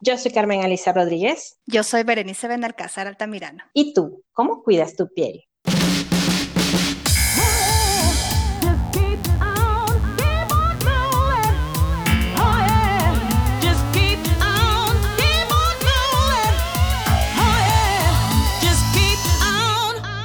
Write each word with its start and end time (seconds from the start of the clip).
Yo 0.00 0.16
soy 0.16 0.30
Carmen 0.30 0.62
Alicia 0.62 0.92
Rodríguez. 0.92 1.58
Yo 1.66 1.82
soy 1.82 2.04
Berenice 2.04 2.46
Benalcázar 2.46 3.08
Altamirano. 3.08 3.64
¿Y 3.74 3.94
tú, 3.94 4.22
cómo 4.32 4.62
cuidas 4.62 4.94
tu 4.94 5.08
piel? 5.12 5.42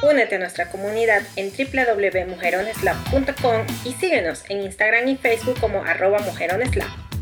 Únete 0.04 0.36
a 0.36 0.40
nuestra 0.40 0.70
comunidad 0.70 1.24
en 1.36 1.50
www.mujeroneslab.com 1.50 3.66
y 3.86 3.94
síguenos 3.94 4.44
en 4.50 4.62
Instagram 4.62 5.08
y 5.08 5.16
Facebook 5.16 5.60
como 5.60 5.82
arroba 5.82 6.20
mujeroneslab. 6.20 7.12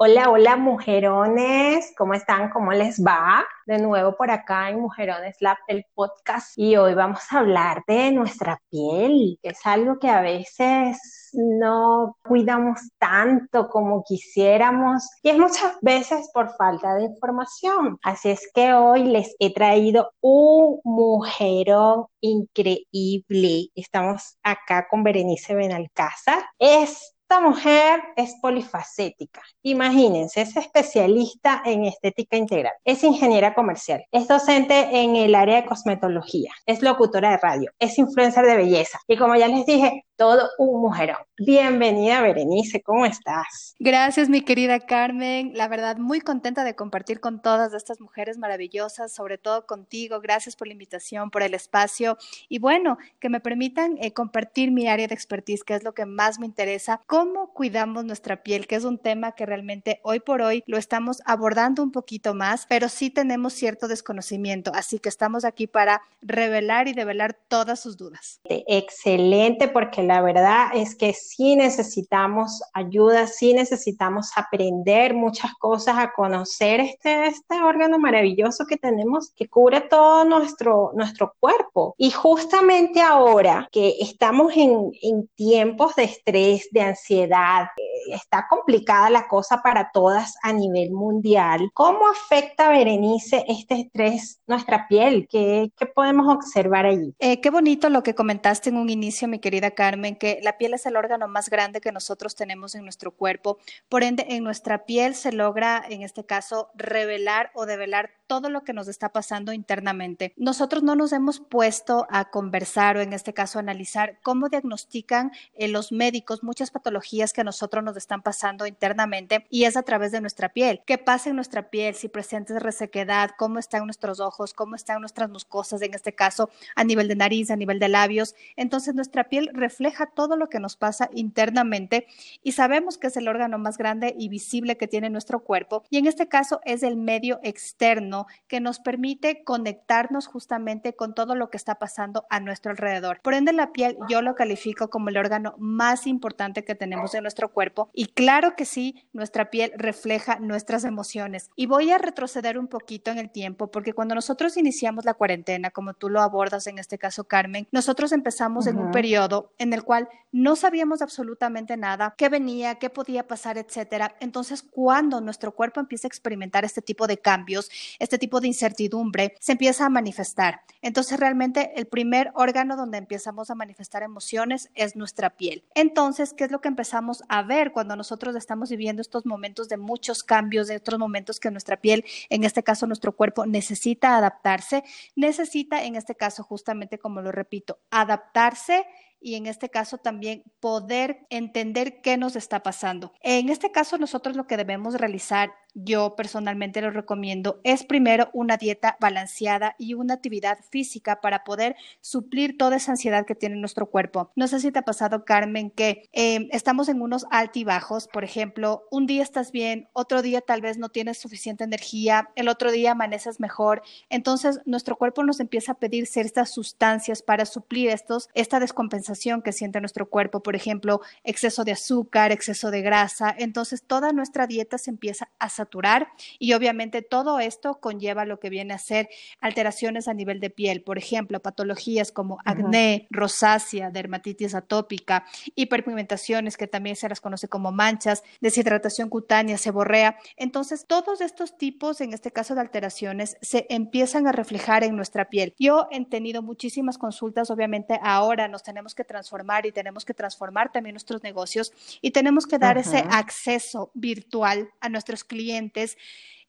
Hola, 0.00 0.30
hola 0.30 0.56
mujerones, 0.56 1.92
¿cómo 1.98 2.14
están? 2.14 2.50
¿Cómo 2.50 2.70
les 2.70 3.02
va? 3.04 3.44
De 3.66 3.78
nuevo 3.78 4.16
por 4.16 4.30
acá 4.30 4.70
en 4.70 4.78
Mujerones 4.78 5.38
Lab, 5.40 5.56
el 5.66 5.84
podcast. 5.92 6.56
Y 6.56 6.76
hoy 6.76 6.94
vamos 6.94 7.20
a 7.32 7.40
hablar 7.40 7.82
de 7.88 8.12
nuestra 8.12 8.60
piel, 8.70 9.40
que 9.42 9.48
es 9.48 9.66
algo 9.66 9.98
que 9.98 10.08
a 10.08 10.20
veces 10.20 11.00
no 11.32 12.16
cuidamos 12.22 12.78
tanto 12.98 13.68
como 13.68 14.04
quisiéramos 14.04 15.02
y 15.20 15.30
es 15.30 15.36
muchas 15.36 15.76
veces 15.82 16.30
por 16.32 16.54
falta 16.56 16.94
de 16.94 17.06
información. 17.06 17.98
Así 18.04 18.30
es 18.30 18.48
que 18.54 18.72
hoy 18.74 19.02
les 19.02 19.34
he 19.40 19.52
traído 19.52 20.12
un 20.20 20.78
mujerón 20.84 22.06
increíble. 22.20 23.70
Estamos 23.74 24.38
acá 24.44 24.86
con 24.88 25.02
Berenice 25.02 25.56
Benalcázar. 25.56 26.44
Es 26.60 27.17
esta 27.30 27.42
mujer 27.42 28.00
es 28.16 28.36
polifacética. 28.40 29.42
Imagínense, 29.62 30.40
es 30.40 30.56
especialista 30.56 31.60
en 31.66 31.84
estética 31.84 32.38
integral, 32.38 32.72
es 32.86 33.04
ingeniera 33.04 33.52
comercial, 33.52 34.02
es 34.10 34.26
docente 34.28 35.02
en 35.02 35.14
el 35.14 35.34
área 35.34 35.56
de 35.56 35.66
cosmetología, 35.66 36.50
es 36.64 36.80
locutora 36.80 37.32
de 37.32 37.36
radio, 37.36 37.70
es 37.78 37.98
influencer 37.98 38.46
de 38.46 38.56
belleza. 38.56 38.98
Y 39.06 39.18
como 39.18 39.36
ya 39.36 39.46
les 39.46 39.66
dije, 39.66 40.06
todo 40.18 40.50
un 40.58 40.80
mujerón. 40.80 41.16
Bienvenida, 41.38 42.20
Berenice, 42.20 42.82
¿cómo 42.82 43.06
estás? 43.06 43.76
Gracias, 43.78 44.28
mi 44.28 44.40
querida 44.42 44.80
Carmen. 44.80 45.52
La 45.54 45.68
verdad, 45.68 45.96
muy 45.96 46.20
contenta 46.20 46.64
de 46.64 46.74
compartir 46.74 47.20
con 47.20 47.40
todas 47.40 47.72
estas 47.72 48.00
mujeres 48.00 48.36
maravillosas, 48.36 49.14
sobre 49.14 49.38
todo 49.38 49.64
contigo. 49.64 50.20
Gracias 50.20 50.56
por 50.56 50.66
la 50.66 50.72
invitación, 50.72 51.30
por 51.30 51.44
el 51.44 51.54
espacio 51.54 52.18
y 52.48 52.58
bueno, 52.58 52.98
que 53.20 53.28
me 53.28 53.38
permitan 53.38 53.96
eh, 54.00 54.12
compartir 54.12 54.72
mi 54.72 54.88
área 54.88 55.06
de 55.06 55.14
expertise, 55.14 55.62
que 55.62 55.74
es 55.74 55.84
lo 55.84 55.94
que 55.94 56.04
más 56.04 56.40
me 56.40 56.46
interesa. 56.46 57.00
¿Cómo 57.06 57.52
cuidamos 57.52 58.04
nuestra 58.04 58.42
piel? 58.42 58.66
Que 58.66 58.74
es 58.74 58.84
un 58.84 58.98
tema 58.98 59.32
que 59.32 59.46
realmente 59.46 60.00
hoy 60.02 60.18
por 60.18 60.42
hoy 60.42 60.64
lo 60.66 60.78
estamos 60.78 61.22
abordando 61.26 61.80
un 61.80 61.92
poquito 61.92 62.34
más, 62.34 62.66
pero 62.66 62.88
sí 62.88 63.10
tenemos 63.10 63.52
cierto 63.52 63.86
desconocimiento. 63.86 64.72
Así 64.74 64.98
que 64.98 65.10
estamos 65.10 65.44
aquí 65.44 65.68
para 65.68 66.02
revelar 66.22 66.88
y 66.88 66.92
develar 66.92 67.38
todas 67.46 67.78
sus 67.78 67.96
dudas. 67.96 68.40
Excelente, 68.42 69.68
porque 69.68 70.07
la 70.08 70.22
verdad 70.22 70.68
es 70.74 70.96
que 70.96 71.12
sí 71.12 71.54
necesitamos 71.54 72.62
ayuda, 72.72 73.26
sí 73.26 73.52
necesitamos 73.52 74.30
aprender 74.36 75.12
muchas 75.12 75.52
cosas, 75.60 75.98
a 75.98 76.12
conocer 76.12 76.80
este, 76.80 77.26
este 77.26 77.62
órgano 77.62 77.98
maravilloso 77.98 78.64
que 78.66 78.78
tenemos 78.78 79.30
que 79.36 79.48
cubre 79.48 79.82
todo 79.82 80.24
nuestro, 80.24 80.92
nuestro 80.94 81.34
cuerpo. 81.38 81.94
Y 81.98 82.10
justamente 82.10 83.02
ahora 83.02 83.68
que 83.70 83.96
estamos 84.00 84.56
en, 84.56 84.92
en 85.02 85.28
tiempos 85.34 85.94
de 85.96 86.04
estrés, 86.04 86.68
de 86.70 86.80
ansiedad, 86.80 87.66
está 88.10 88.46
complicada 88.48 89.10
la 89.10 89.28
cosa 89.28 89.62
para 89.62 89.90
todas 89.92 90.36
a 90.42 90.52
nivel 90.52 90.90
mundial. 90.90 91.70
¿Cómo 91.74 92.08
afecta, 92.08 92.68
Berenice, 92.68 93.44
este 93.48 93.80
estrés 93.80 94.40
nuestra 94.46 94.88
piel? 94.88 95.26
¿Qué, 95.28 95.70
podemos 95.94 96.32
observar 96.34 96.86
allí? 96.86 97.14
Eh, 97.18 97.40
qué 97.40 97.50
bonito 97.50 97.90
lo 97.90 98.02
que 98.02 98.14
comentaste 98.14 98.70
en 98.70 98.76
un 98.76 98.90
inicio, 98.90 99.28
mi 99.28 99.38
querida 99.38 99.72
Carmen 99.72 100.16
que 100.16 100.40
la 100.42 100.58
piel 100.58 100.74
es 100.74 100.86
el 100.86 100.96
órgano 100.96 101.28
más 101.28 101.48
grande 101.48 101.80
que 101.80 101.92
nosotros 101.92 102.34
tenemos 102.34 102.74
en 102.74 102.82
nuestro 102.82 103.12
cuerpo. 103.12 103.58
Por 103.88 104.02
ende, 104.02 104.26
en 104.28 104.44
nuestra 104.44 104.84
piel 104.84 105.14
se 105.14 105.32
logra, 105.32 105.82
en 105.88 106.02
este 106.02 106.24
caso, 106.24 106.70
revelar 106.74 107.50
o 107.54 107.66
develar 107.66 108.10
todo 108.26 108.50
lo 108.50 108.62
que 108.62 108.74
nos 108.74 108.88
está 108.88 109.08
pasando 109.08 109.52
internamente. 109.52 110.34
Nosotros 110.36 110.82
no 110.82 110.94
nos 110.94 111.12
hemos 111.12 111.40
puesto 111.40 112.06
a 112.10 112.30
conversar 112.30 112.96
o 112.96 113.00
en 113.00 113.12
este 113.12 113.32
caso 113.32 113.58
analizar 113.58 114.18
cómo 114.22 114.48
diagnostican 114.48 115.32
eh, 115.54 115.68
los 115.68 115.92
médicos 115.92 116.42
muchas 116.42 116.70
patologías 116.70 117.32
que 117.32 117.40
a 117.40 117.44
nosotros 117.44 117.82
nos 117.88 117.96
están 117.96 118.22
pasando 118.22 118.66
internamente 118.66 119.46
y 119.50 119.64
es 119.64 119.76
a 119.76 119.82
través 119.82 120.12
de 120.12 120.20
nuestra 120.20 120.50
piel. 120.50 120.82
¿Qué 120.86 120.98
pasa 120.98 121.30
en 121.30 121.36
nuestra 121.36 121.70
piel? 121.70 121.94
Si 121.94 122.08
presentes 122.08 122.62
resequedad, 122.62 123.30
cómo 123.36 123.58
están 123.58 123.84
nuestros 123.84 124.20
ojos, 124.20 124.54
cómo 124.54 124.74
están 124.74 125.00
nuestras 125.00 125.30
mucosas, 125.30 125.82
en 125.82 125.94
este 125.94 126.14
caso 126.14 126.50
a 126.76 126.84
nivel 126.84 127.08
de 127.08 127.16
nariz, 127.16 127.50
a 127.50 127.56
nivel 127.56 127.78
de 127.78 127.88
labios. 127.88 128.34
Entonces 128.56 128.94
nuestra 128.94 129.24
piel 129.24 129.50
refleja 129.52 130.06
todo 130.06 130.36
lo 130.36 130.48
que 130.48 130.60
nos 130.60 130.76
pasa 130.76 131.08
internamente 131.14 132.06
y 132.42 132.52
sabemos 132.52 132.98
que 132.98 133.08
es 133.08 133.16
el 133.16 133.28
órgano 133.28 133.58
más 133.58 133.78
grande 133.78 134.14
y 134.18 134.28
visible 134.28 134.76
que 134.76 134.88
tiene 134.88 135.10
nuestro 135.10 135.40
cuerpo 135.40 135.84
y 135.90 135.98
en 135.98 136.06
este 136.06 136.28
caso 136.28 136.60
es 136.64 136.82
el 136.82 136.96
medio 136.96 137.40
externo 137.42 138.26
que 138.46 138.60
nos 138.60 138.80
permite 138.80 139.44
conectarnos 139.44 140.26
justamente 140.26 140.94
con 140.94 141.14
todo 141.14 141.34
lo 141.34 141.50
que 141.50 141.56
está 141.56 141.76
pasando 141.76 142.26
a 142.30 142.40
nuestro 142.40 142.70
alrededor. 142.70 143.20
Por 143.20 143.34
ende, 143.34 143.52
la 143.52 143.72
piel 143.72 143.96
yo 144.08 144.22
lo 144.22 144.34
califico 144.34 144.90
como 144.90 145.08
el 145.08 145.16
órgano 145.16 145.54
más 145.58 146.06
importante 146.06 146.64
que 146.64 146.74
tenemos 146.74 147.14
en 147.14 147.22
nuestro 147.22 147.50
cuerpo 147.50 147.77
y 147.92 148.06
claro 148.06 148.56
que 148.56 148.64
sí, 148.64 149.06
nuestra 149.12 149.50
piel 149.50 149.72
refleja 149.76 150.38
nuestras 150.38 150.84
emociones. 150.84 151.50
Y 151.56 151.66
voy 151.66 151.90
a 151.90 151.98
retroceder 151.98 152.58
un 152.58 152.68
poquito 152.68 153.10
en 153.10 153.18
el 153.18 153.30
tiempo 153.30 153.70
porque 153.70 153.92
cuando 153.92 154.14
nosotros 154.14 154.56
iniciamos 154.56 155.04
la 155.04 155.14
cuarentena, 155.14 155.70
como 155.70 155.94
tú 155.94 156.08
lo 156.08 156.20
abordas 156.20 156.66
en 156.66 156.78
este 156.78 156.98
caso, 156.98 157.24
Carmen, 157.24 157.68
nosotros 157.72 158.12
empezamos 158.12 158.66
en 158.66 158.78
un 158.78 158.90
periodo 158.90 159.52
en 159.58 159.72
el 159.72 159.84
cual 159.84 160.08
no 160.32 160.56
sabíamos 160.56 161.02
absolutamente 161.02 161.76
nada, 161.76 162.14
qué 162.16 162.28
venía, 162.28 162.76
qué 162.76 162.90
podía 162.90 163.26
pasar, 163.26 163.58
etcétera. 163.58 164.16
Entonces, 164.20 164.62
cuando 164.62 165.20
nuestro 165.20 165.52
cuerpo 165.52 165.80
empieza 165.80 166.06
a 166.06 166.08
experimentar 166.08 166.64
este 166.64 166.82
tipo 166.82 167.06
de 167.06 167.18
cambios, 167.18 167.70
este 167.98 168.18
tipo 168.18 168.40
de 168.40 168.48
incertidumbre 168.48 169.34
se 169.40 169.52
empieza 169.52 169.86
a 169.86 169.88
manifestar. 169.88 170.62
Entonces 170.82 171.18
realmente 171.18 171.72
el 171.76 171.86
primer 171.86 172.30
órgano 172.34 172.76
donde 172.76 172.98
empezamos 172.98 173.50
a 173.50 173.54
manifestar 173.54 174.02
emociones 174.02 174.70
es 174.74 174.96
nuestra 174.96 175.30
piel. 175.30 175.64
Entonces, 175.74 176.34
¿qué 176.34 176.44
es 176.44 176.50
lo 176.50 176.60
que 176.60 176.68
empezamos 176.68 177.22
a 177.28 177.42
ver 177.42 177.67
cuando 177.72 177.96
nosotros 177.96 178.34
estamos 178.36 178.70
viviendo 178.70 179.02
estos 179.02 179.26
momentos 179.26 179.68
de 179.68 179.76
muchos 179.76 180.22
cambios, 180.22 180.68
de 180.68 180.76
otros 180.76 180.98
momentos 180.98 181.40
que 181.40 181.50
nuestra 181.50 181.80
piel, 181.80 182.04
en 182.30 182.44
este 182.44 182.62
caso 182.62 182.86
nuestro 182.86 183.14
cuerpo, 183.14 183.46
necesita 183.46 184.16
adaptarse? 184.16 184.84
Necesita, 185.16 185.84
en 185.84 185.96
este 185.96 186.14
caso, 186.14 186.42
justamente 186.42 186.98
como 186.98 187.20
lo 187.20 187.32
repito, 187.32 187.78
adaptarse 187.90 188.86
y 189.20 189.34
en 189.34 189.46
este 189.46 189.68
caso 189.68 189.98
también 189.98 190.44
poder 190.60 191.26
entender 191.30 192.00
qué 192.00 192.16
nos 192.16 192.36
está 192.36 192.62
pasando. 192.62 193.12
En 193.20 193.48
este 193.48 193.70
caso 193.72 193.98
nosotros 193.98 194.36
lo 194.36 194.46
que 194.46 194.56
debemos 194.56 194.94
realizar 194.94 195.52
yo 195.74 196.16
personalmente 196.16 196.82
lo 196.82 196.90
recomiendo, 196.90 197.60
es 197.64 197.84
primero 197.84 198.30
una 198.32 198.56
dieta 198.56 198.96
balanceada 199.00 199.76
y 199.78 199.94
una 199.94 200.14
actividad 200.14 200.58
física 200.70 201.20
para 201.20 201.44
poder 201.44 201.76
suplir 202.00 202.56
toda 202.58 202.76
esa 202.76 202.92
ansiedad 202.92 203.26
que 203.26 203.34
tiene 203.34 203.56
nuestro 203.56 203.86
cuerpo. 203.86 204.30
No 204.34 204.48
sé 204.48 204.60
si 204.60 204.72
te 204.72 204.80
ha 204.80 204.82
pasado, 204.82 205.24
Carmen, 205.24 205.70
que 205.70 206.08
em, 206.12 206.48
estamos 206.52 206.88
en 206.88 207.02
unos 207.02 207.26
altibajos, 207.30 208.08
por 208.08 208.24
ejemplo, 208.24 208.84
un 208.90 209.06
día 209.06 209.22
estás 209.22 209.52
bien, 209.52 209.88
otro 209.92 210.22
día 210.22 210.40
tal 210.40 210.60
vez 210.60 210.78
no 210.78 210.88
tienes 210.88 211.18
suficiente 211.18 211.64
energía, 211.64 212.30
el 212.34 212.48
otro 212.48 212.72
día 212.72 212.92
amaneces 212.92 213.40
mejor, 213.40 213.82
entonces 214.08 214.60
nuestro 214.64 214.96
cuerpo 214.96 215.22
nos 215.22 215.40
empieza 215.40 215.72
a 215.72 215.78
pedir 215.78 216.06
ciertas 216.06 216.50
sustancias 216.50 217.22
para 217.22 217.46
suplir 217.46 217.90
estos, 217.90 218.28
esta 218.34 218.60
descompensación 218.60 219.42
que 219.42 219.52
siente 219.52 219.80
nuestro 219.80 220.08
cuerpo, 220.08 220.42
por 220.42 220.56
ejemplo, 220.56 221.00
exceso 221.24 221.64
de 221.64 221.72
azúcar, 221.72 222.32
exceso 222.32 222.70
de 222.70 222.82
grasa, 222.82 223.34
entonces 223.36 223.82
toda 223.82 224.12
nuestra 224.12 224.46
dieta 224.46 224.78
se 224.78 224.90
empieza 224.90 225.30
a 225.38 225.48
saturar 225.58 226.08
y 226.38 226.54
obviamente 226.54 227.02
todo 227.02 227.38
esto 227.40 227.80
conlleva 227.80 228.24
lo 228.24 228.40
que 228.40 228.50
viene 228.50 228.74
a 228.74 228.78
ser 228.78 229.08
alteraciones 229.40 230.08
a 230.08 230.14
nivel 230.14 230.40
de 230.40 230.50
piel, 230.50 230.82
por 230.82 230.98
ejemplo, 230.98 231.40
patologías 231.40 232.12
como 232.12 232.38
acné, 232.44 233.06
rosácea, 233.10 233.90
dermatitis 233.90 234.54
atópica, 234.54 235.24
hiperpigmentaciones 235.54 236.56
que 236.56 236.66
también 236.66 236.96
se 236.96 237.08
las 237.08 237.20
conoce 237.20 237.48
como 237.48 237.72
manchas, 237.72 238.22
deshidratación 238.40 239.08
cutánea, 239.08 239.58
seborrea. 239.58 240.18
Entonces, 240.36 240.86
todos 240.86 241.20
estos 241.20 241.58
tipos, 241.58 242.00
en 242.00 242.14
este 242.14 242.30
caso 242.30 242.54
de 242.54 242.60
alteraciones, 242.60 243.36
se 243.40 243.66
empiezan 243.68 244.26
a 244.26 244.32
reflejar 244.32 244.84
en 244.84 244.96
nuestra 244.96 245.28
piel. 245.28 245.54
Yo 245.58 245.88
he 245.90 246.04
tenido 246.04 246.42
muchísimas 246.42 246.98
consultas, 246.98 247.50
obviamente 247.50 247.98
ahora 248.02 248.48
nos 248.48 248.62
tenemos 248.62 248.94
que 248.94 249.04
transformar 249.04 249.66
y 249.66 249.72
tenemos 249.72 250.04
que 250.04 250.14
transformar 250.14 250.70
también 250.72 250.94
nuestros 250.94 251.22
negocios 251.22 251.72
y 252.00 252.12
tenemos 252.12 252.46
que 252.46 252.58
dar 252.58 252.78
ese 252.78 253.04
acceso 253.10 253.90
virtual 253.94 254.70
a 254.80 254.88
nuestros 254.88 255.24
clientes 255.24 255.47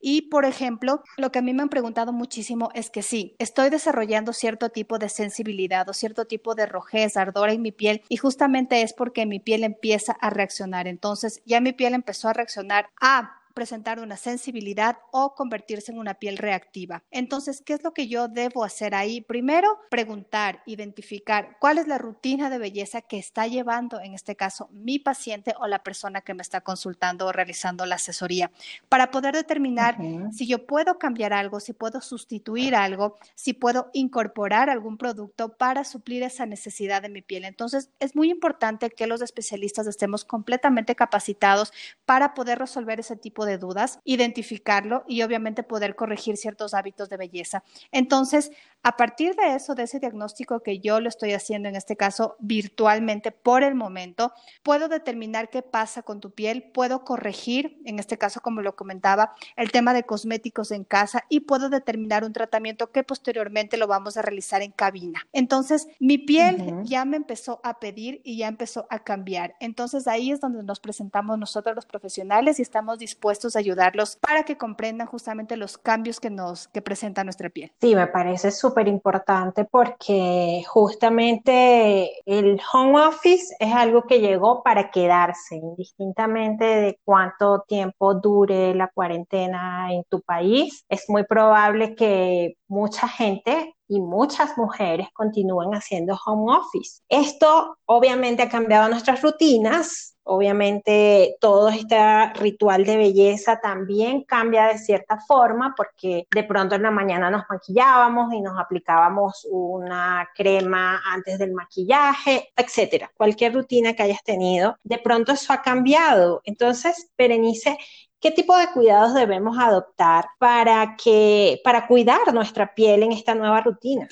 y, 0.01 0.23
por 0.23 0.45
ejemplo, 0.45 1.03
lo 1.17 1.31
que 1.31 1.39
a 1.39 1.41
mí 1.41 1.53
me 1.53 1.61
han 1.61 1.69
preguntado 1.69 2.13
muchísimo 2.13 2.69
es 2.73 2.89
que 2.89 3.01
sí, 3.01 3.35
estoy 3.37 3.69
desarrollando 3.69 4.31
cierto 4.31 4.69
tipo 4.69 4.97
de 4.97 5.09
sensibilidad 5.09 5.89
o 5.89 5.93
cierto 5.93 6.25
tipo 6.25 6.55
de 6.55 6.65
rojez, 6.65 7.17
ardor 7.17 7.49
en 7.49 7.61
mi 7.61 7.71
piel 7.71 8.01
y 8.07 8.17
justamente 8.17 8.81
es 8.81 8.93
porque 8.93 9.25
mi 9.25 9.39
piel 9.39 9.63
empieza 9.63 10.13
a 10.13 10.29
reaccionar. 10.29 10.87
Entonces, 10.87 11.41
ya 11.45 11.59
mi 11.59 11.73
piel 11.73 11.93
empezó 11.93 12.29
a 12.29 12.33
reaccionar 12.33 12.89
a 13.01 13.38
presentar 13.53 13.99
una 13.99 14.17
sensibilidad 14.17 14.97
o 15.11 15.35
convertirse 15.35 15.91
en 15.91 15.99
una 15.99 16.15
piel 16.15 16.37
reactiva. 16.37 17.03
Entonces, 17.11 17.61
¿qué 17.65 17.73
es 17.73 17.83
lo 17.83 17.93
que 17.93 18.07
yo 18.07 18.27
debo 18.27 18.63
hacer 18.63 18.95
ahí? 18.95 19.21
Primero, 19.21 19.79
preguntar, 19.89 20.61
identificar 20.65 21.57
cuál 21.59 21.77
es 21.77 21.87
la 21.87 21.97
rutina 21.97 22.49
de 22.49 22.57
belleza 22.57 23.01
que 23.01 23.17
está 23.17 23.47
llevando, 23.47 23.99
en 23.99 24.13
este 24.13 24.35
caso, 24.35 24.69
mi 24.71 24.99
paciente 24.99 25.53
o 25.59 25.67
la 25.67 25.83
persona 25.83 26.21
que 26.21 26.33
me 26.33 26.41
está 26.41 26.61
consultando 26.61 27.27
o 27.27 27.31
realizando 27.31 27.85
la 27.85 27.95
asesoría, 27.95 28.51
para 28.87 29.11
poder 29.11 29.35
determinar 29.35 29.97
si 30.31 30.47
yo 30.47 30.65
puedo 30.65 30.97
cambiar 30.97 31.33
algo, 31.33 31.59
si 31.59 31.73
puedo 31.73 32.01
sustituir 32.01 32.75
algo, 32.75 33.17
si 33.35 33.53
puedo 33.53 33.89
incorporar 33.93 34.69
algún 34.69 34.97
producto 34.97 35.49
para 35.57 35.83
suplir 35.83 36.23
esa 36.23 36.45
necesidad 36.45 37.01
de 37.01 37.09
mi 37.09 37.21
piel. 37.21 37.45
Entonces, 37.45 37.89
es 37.99 38.15
muy 38.15 38.29
importante 38.29 38.89
que 38.89 39.07
los 39.07 39.21
especialistas 39.21 39.87
estemos 39.87 40.25
completamente 40.25 40.95
capacitados 40.95 41.73
para 42.05 42.33
poder 42.33 42.59
resolver 42.59 42.99
ese 42.99 43.15
tipo 43.15 43.38
de 43.45 43.57
dudas, 43.57 43.99
identificarlo 44.03 45.03
y 45.07 45.21
obviamente 45.21 45.63
poder 45.63 45.95
corregir 45.95 46.37
ciertos 46.37 46.73
hábitos 46.73 47.09
de 47.09 47.17
belleza. 47.17 47.63
Entonces, 47.91 48.51
a 48.81 48.95
partir 48.95 49.35
de 49.35 49.55
eso, 49.55 49.75
de 49.75 49.83
ese 49.83 49.99
diagnóstico 49.99 50.61
que 50.61 50.79
yo 50.79 50.99
lo 51.01 51.09
estoy 51.09 51.33
haciendo 51.33 51.67
en 51.67 51.75
este 51.75 51.97
caso 51.97 52.37
virtualmente 52.39 53.31
por 53.31 53.63
el 53.63 53.75
momento, 53.75 54.33
puedo 54.63 54.87
determinar 54.87 55.49
qué 55.49 55.61
pasa 55.61 56.01
con 56.01 56.21
tu 56.21 56.31
piel, 56.31 56.71
puedo 56.73 57.03
corregir, 57.03 57.81
en 57.85 57.99
este 57.99 58.17
caso 58.17 58.39
como 58.41 58.61
lo 58.61 58.75
comentaba, 58.75 59.33
el 59.57 59.71
tema 59.71 59.93
de 59.93 60.03
cosméticos 60.03 60.71
en 60.71 60.85
casa 60.85 61.25
y 61.27 61.41
puedo 61.41 61.69
determinar 61.69 62.23
un 62.23 62.33
tratamiento 62.33 62.91
que 62.91 63.03
posteriormente 63.03 63.77
lo 63.77 63.87
vamos 63.87 64.15
a 64.15 64.21
realizar 64.21 64.61
en 64.61 64.71
cabina. 64.71 65.27
Entonces, 65.33 65.87
mi 65.99 66.17
piel 66.17 66.83
ya 66.83 67.03
me 67.03 67.17
empezó 67.17 67.59
a 67.63 67.79
pedir 67.79 68.21
y 68.23 68.37
ya 68.37 68.47
empezó 68.47 68.87
a 68.89 68.99
cambiar. 68.99 69.55
Entonces, 69.59 70.07
ahí 70.07 70.31
es 70.31 70.39
donde 70.39 70.63
nos 70.63 70.79
presentamos 70.79 71.37
nosotros 71.37 71.75
los 71.75 71.85
profesionales 71.85 72.59
y 72.59 72.61
estamos 72.61 72.97
dispuestos 72.97 73.55
a 73.55 73.59
ayudarlos 73.59 74.15
para 74.15 74.43
que 74.43 74.57
comprendan 74.57 75.07
justamente 75.07 75.57
los 75.57 75.77
cambios 75.77 76.19
que 76.19 76.29
nos 76.29 76.69
que 76.69 76.81
presenta 76.81 77.23
nuestra 77.23 77.49
piel. 77.49 77.71
Sí, 77.81 77.95
me 77.95 78.07
parece 78.07 78.51
súper 78.51 78.68
importante 78.87 79.65
porque 79.65 80.63
justamente 80.67 82.21
el 82.25 82.59
home 82.71 83.01
office 83.01 83.55
es 83.59 83.73
algo 83.73 84.03
que 84.03 84.19
llegó 84.19 84.63
para 84.63 84.91
quedarse, 84.91 85.55
indistintamente 85.55 86.65
de 86.65 86.99
cuánto 87.03 87.63
tiempo 87.67 88.13
dure 88.15 88.73
la 88.75 88.87
cuarentena 88.87 89.93
en 89.93 90.03
tu 90.05 90.21
país. 90.21 90.85
Es 90.89 91.05
muy 91.09 91.23
probable 91.23 91.95
que 91.95 92.55
mucha 92.67 93.07
gente 93.07 93.75
y 93.89 93.99
muchas 93.99 94.57
mujeres 94.57 95.07
continúen 95.13 95.73
haciendo 95.73 96.17
home 96.25 96.55
office. 96.55 97.01
Esto 97.09 97.77
obviamente 97.85 98.43
ha 98.43 98.49
cambiado 98.49 98.87
nuestras 98.87 99.21
rutinas, 99.21 100.15
obviamente 100.29 101.37
todo 101.41 101.69
este 101.69 101.97
ritual 102.35 102.85
de 102.85 102.97
belleza 102.97 103.59
también 103.59 104.23
cambia 104.23 104.67
de 104.67 104.77
cierta 104.77 105.17
forma 105.17 105.73
porque 105.75 106.27
de 106.31 106.43
pronto 106.43 106.75
en 106.75 106.83
la 106.83 106.91
mañana 106.91 107.31
nos 107.31 107.43
maquillábamos 107.49 108.31
y 108.33 108.41
nos 108.41 108.59
aplicábamos 108.59 109.47
una 109.49 110.29
crema 110.35 111.01
antes 111.11 111.39
del 111.39 111.53
maquillaje, 111.53 112.51
etcétera. 112.55 113.11
Cualquier 113.17 113.55
rutina 113.55 113.93
que 113.93 114.03
hayas 114.03 114.23
tenido, 114.23 114.77
de 114.83 114.99
pronto 114.99 115.31
eso 115.31 115.51
ha 115.51 115.63
cambiado. 115.63 116.41
Entonces, 116.45 117.09
Berenice, 117.17 117.77
¿Qué 118.21 118.31
tipo 118.31 118.57
de 118.57 118.67
cuidados 118.73 119.13
debemos 119.13 119.57
adoptar 119.57 120.25
para 120.39 120.97
que 121.01 121.61
para 121.63 121.87
cuidar 121.87 122.33
nuestra 122.33 122.75
piel 122.75 123.03
en 123.03 123.13
esta 123.13 123.33
nueva 123.33 123.61
rutina? 123.61 124.09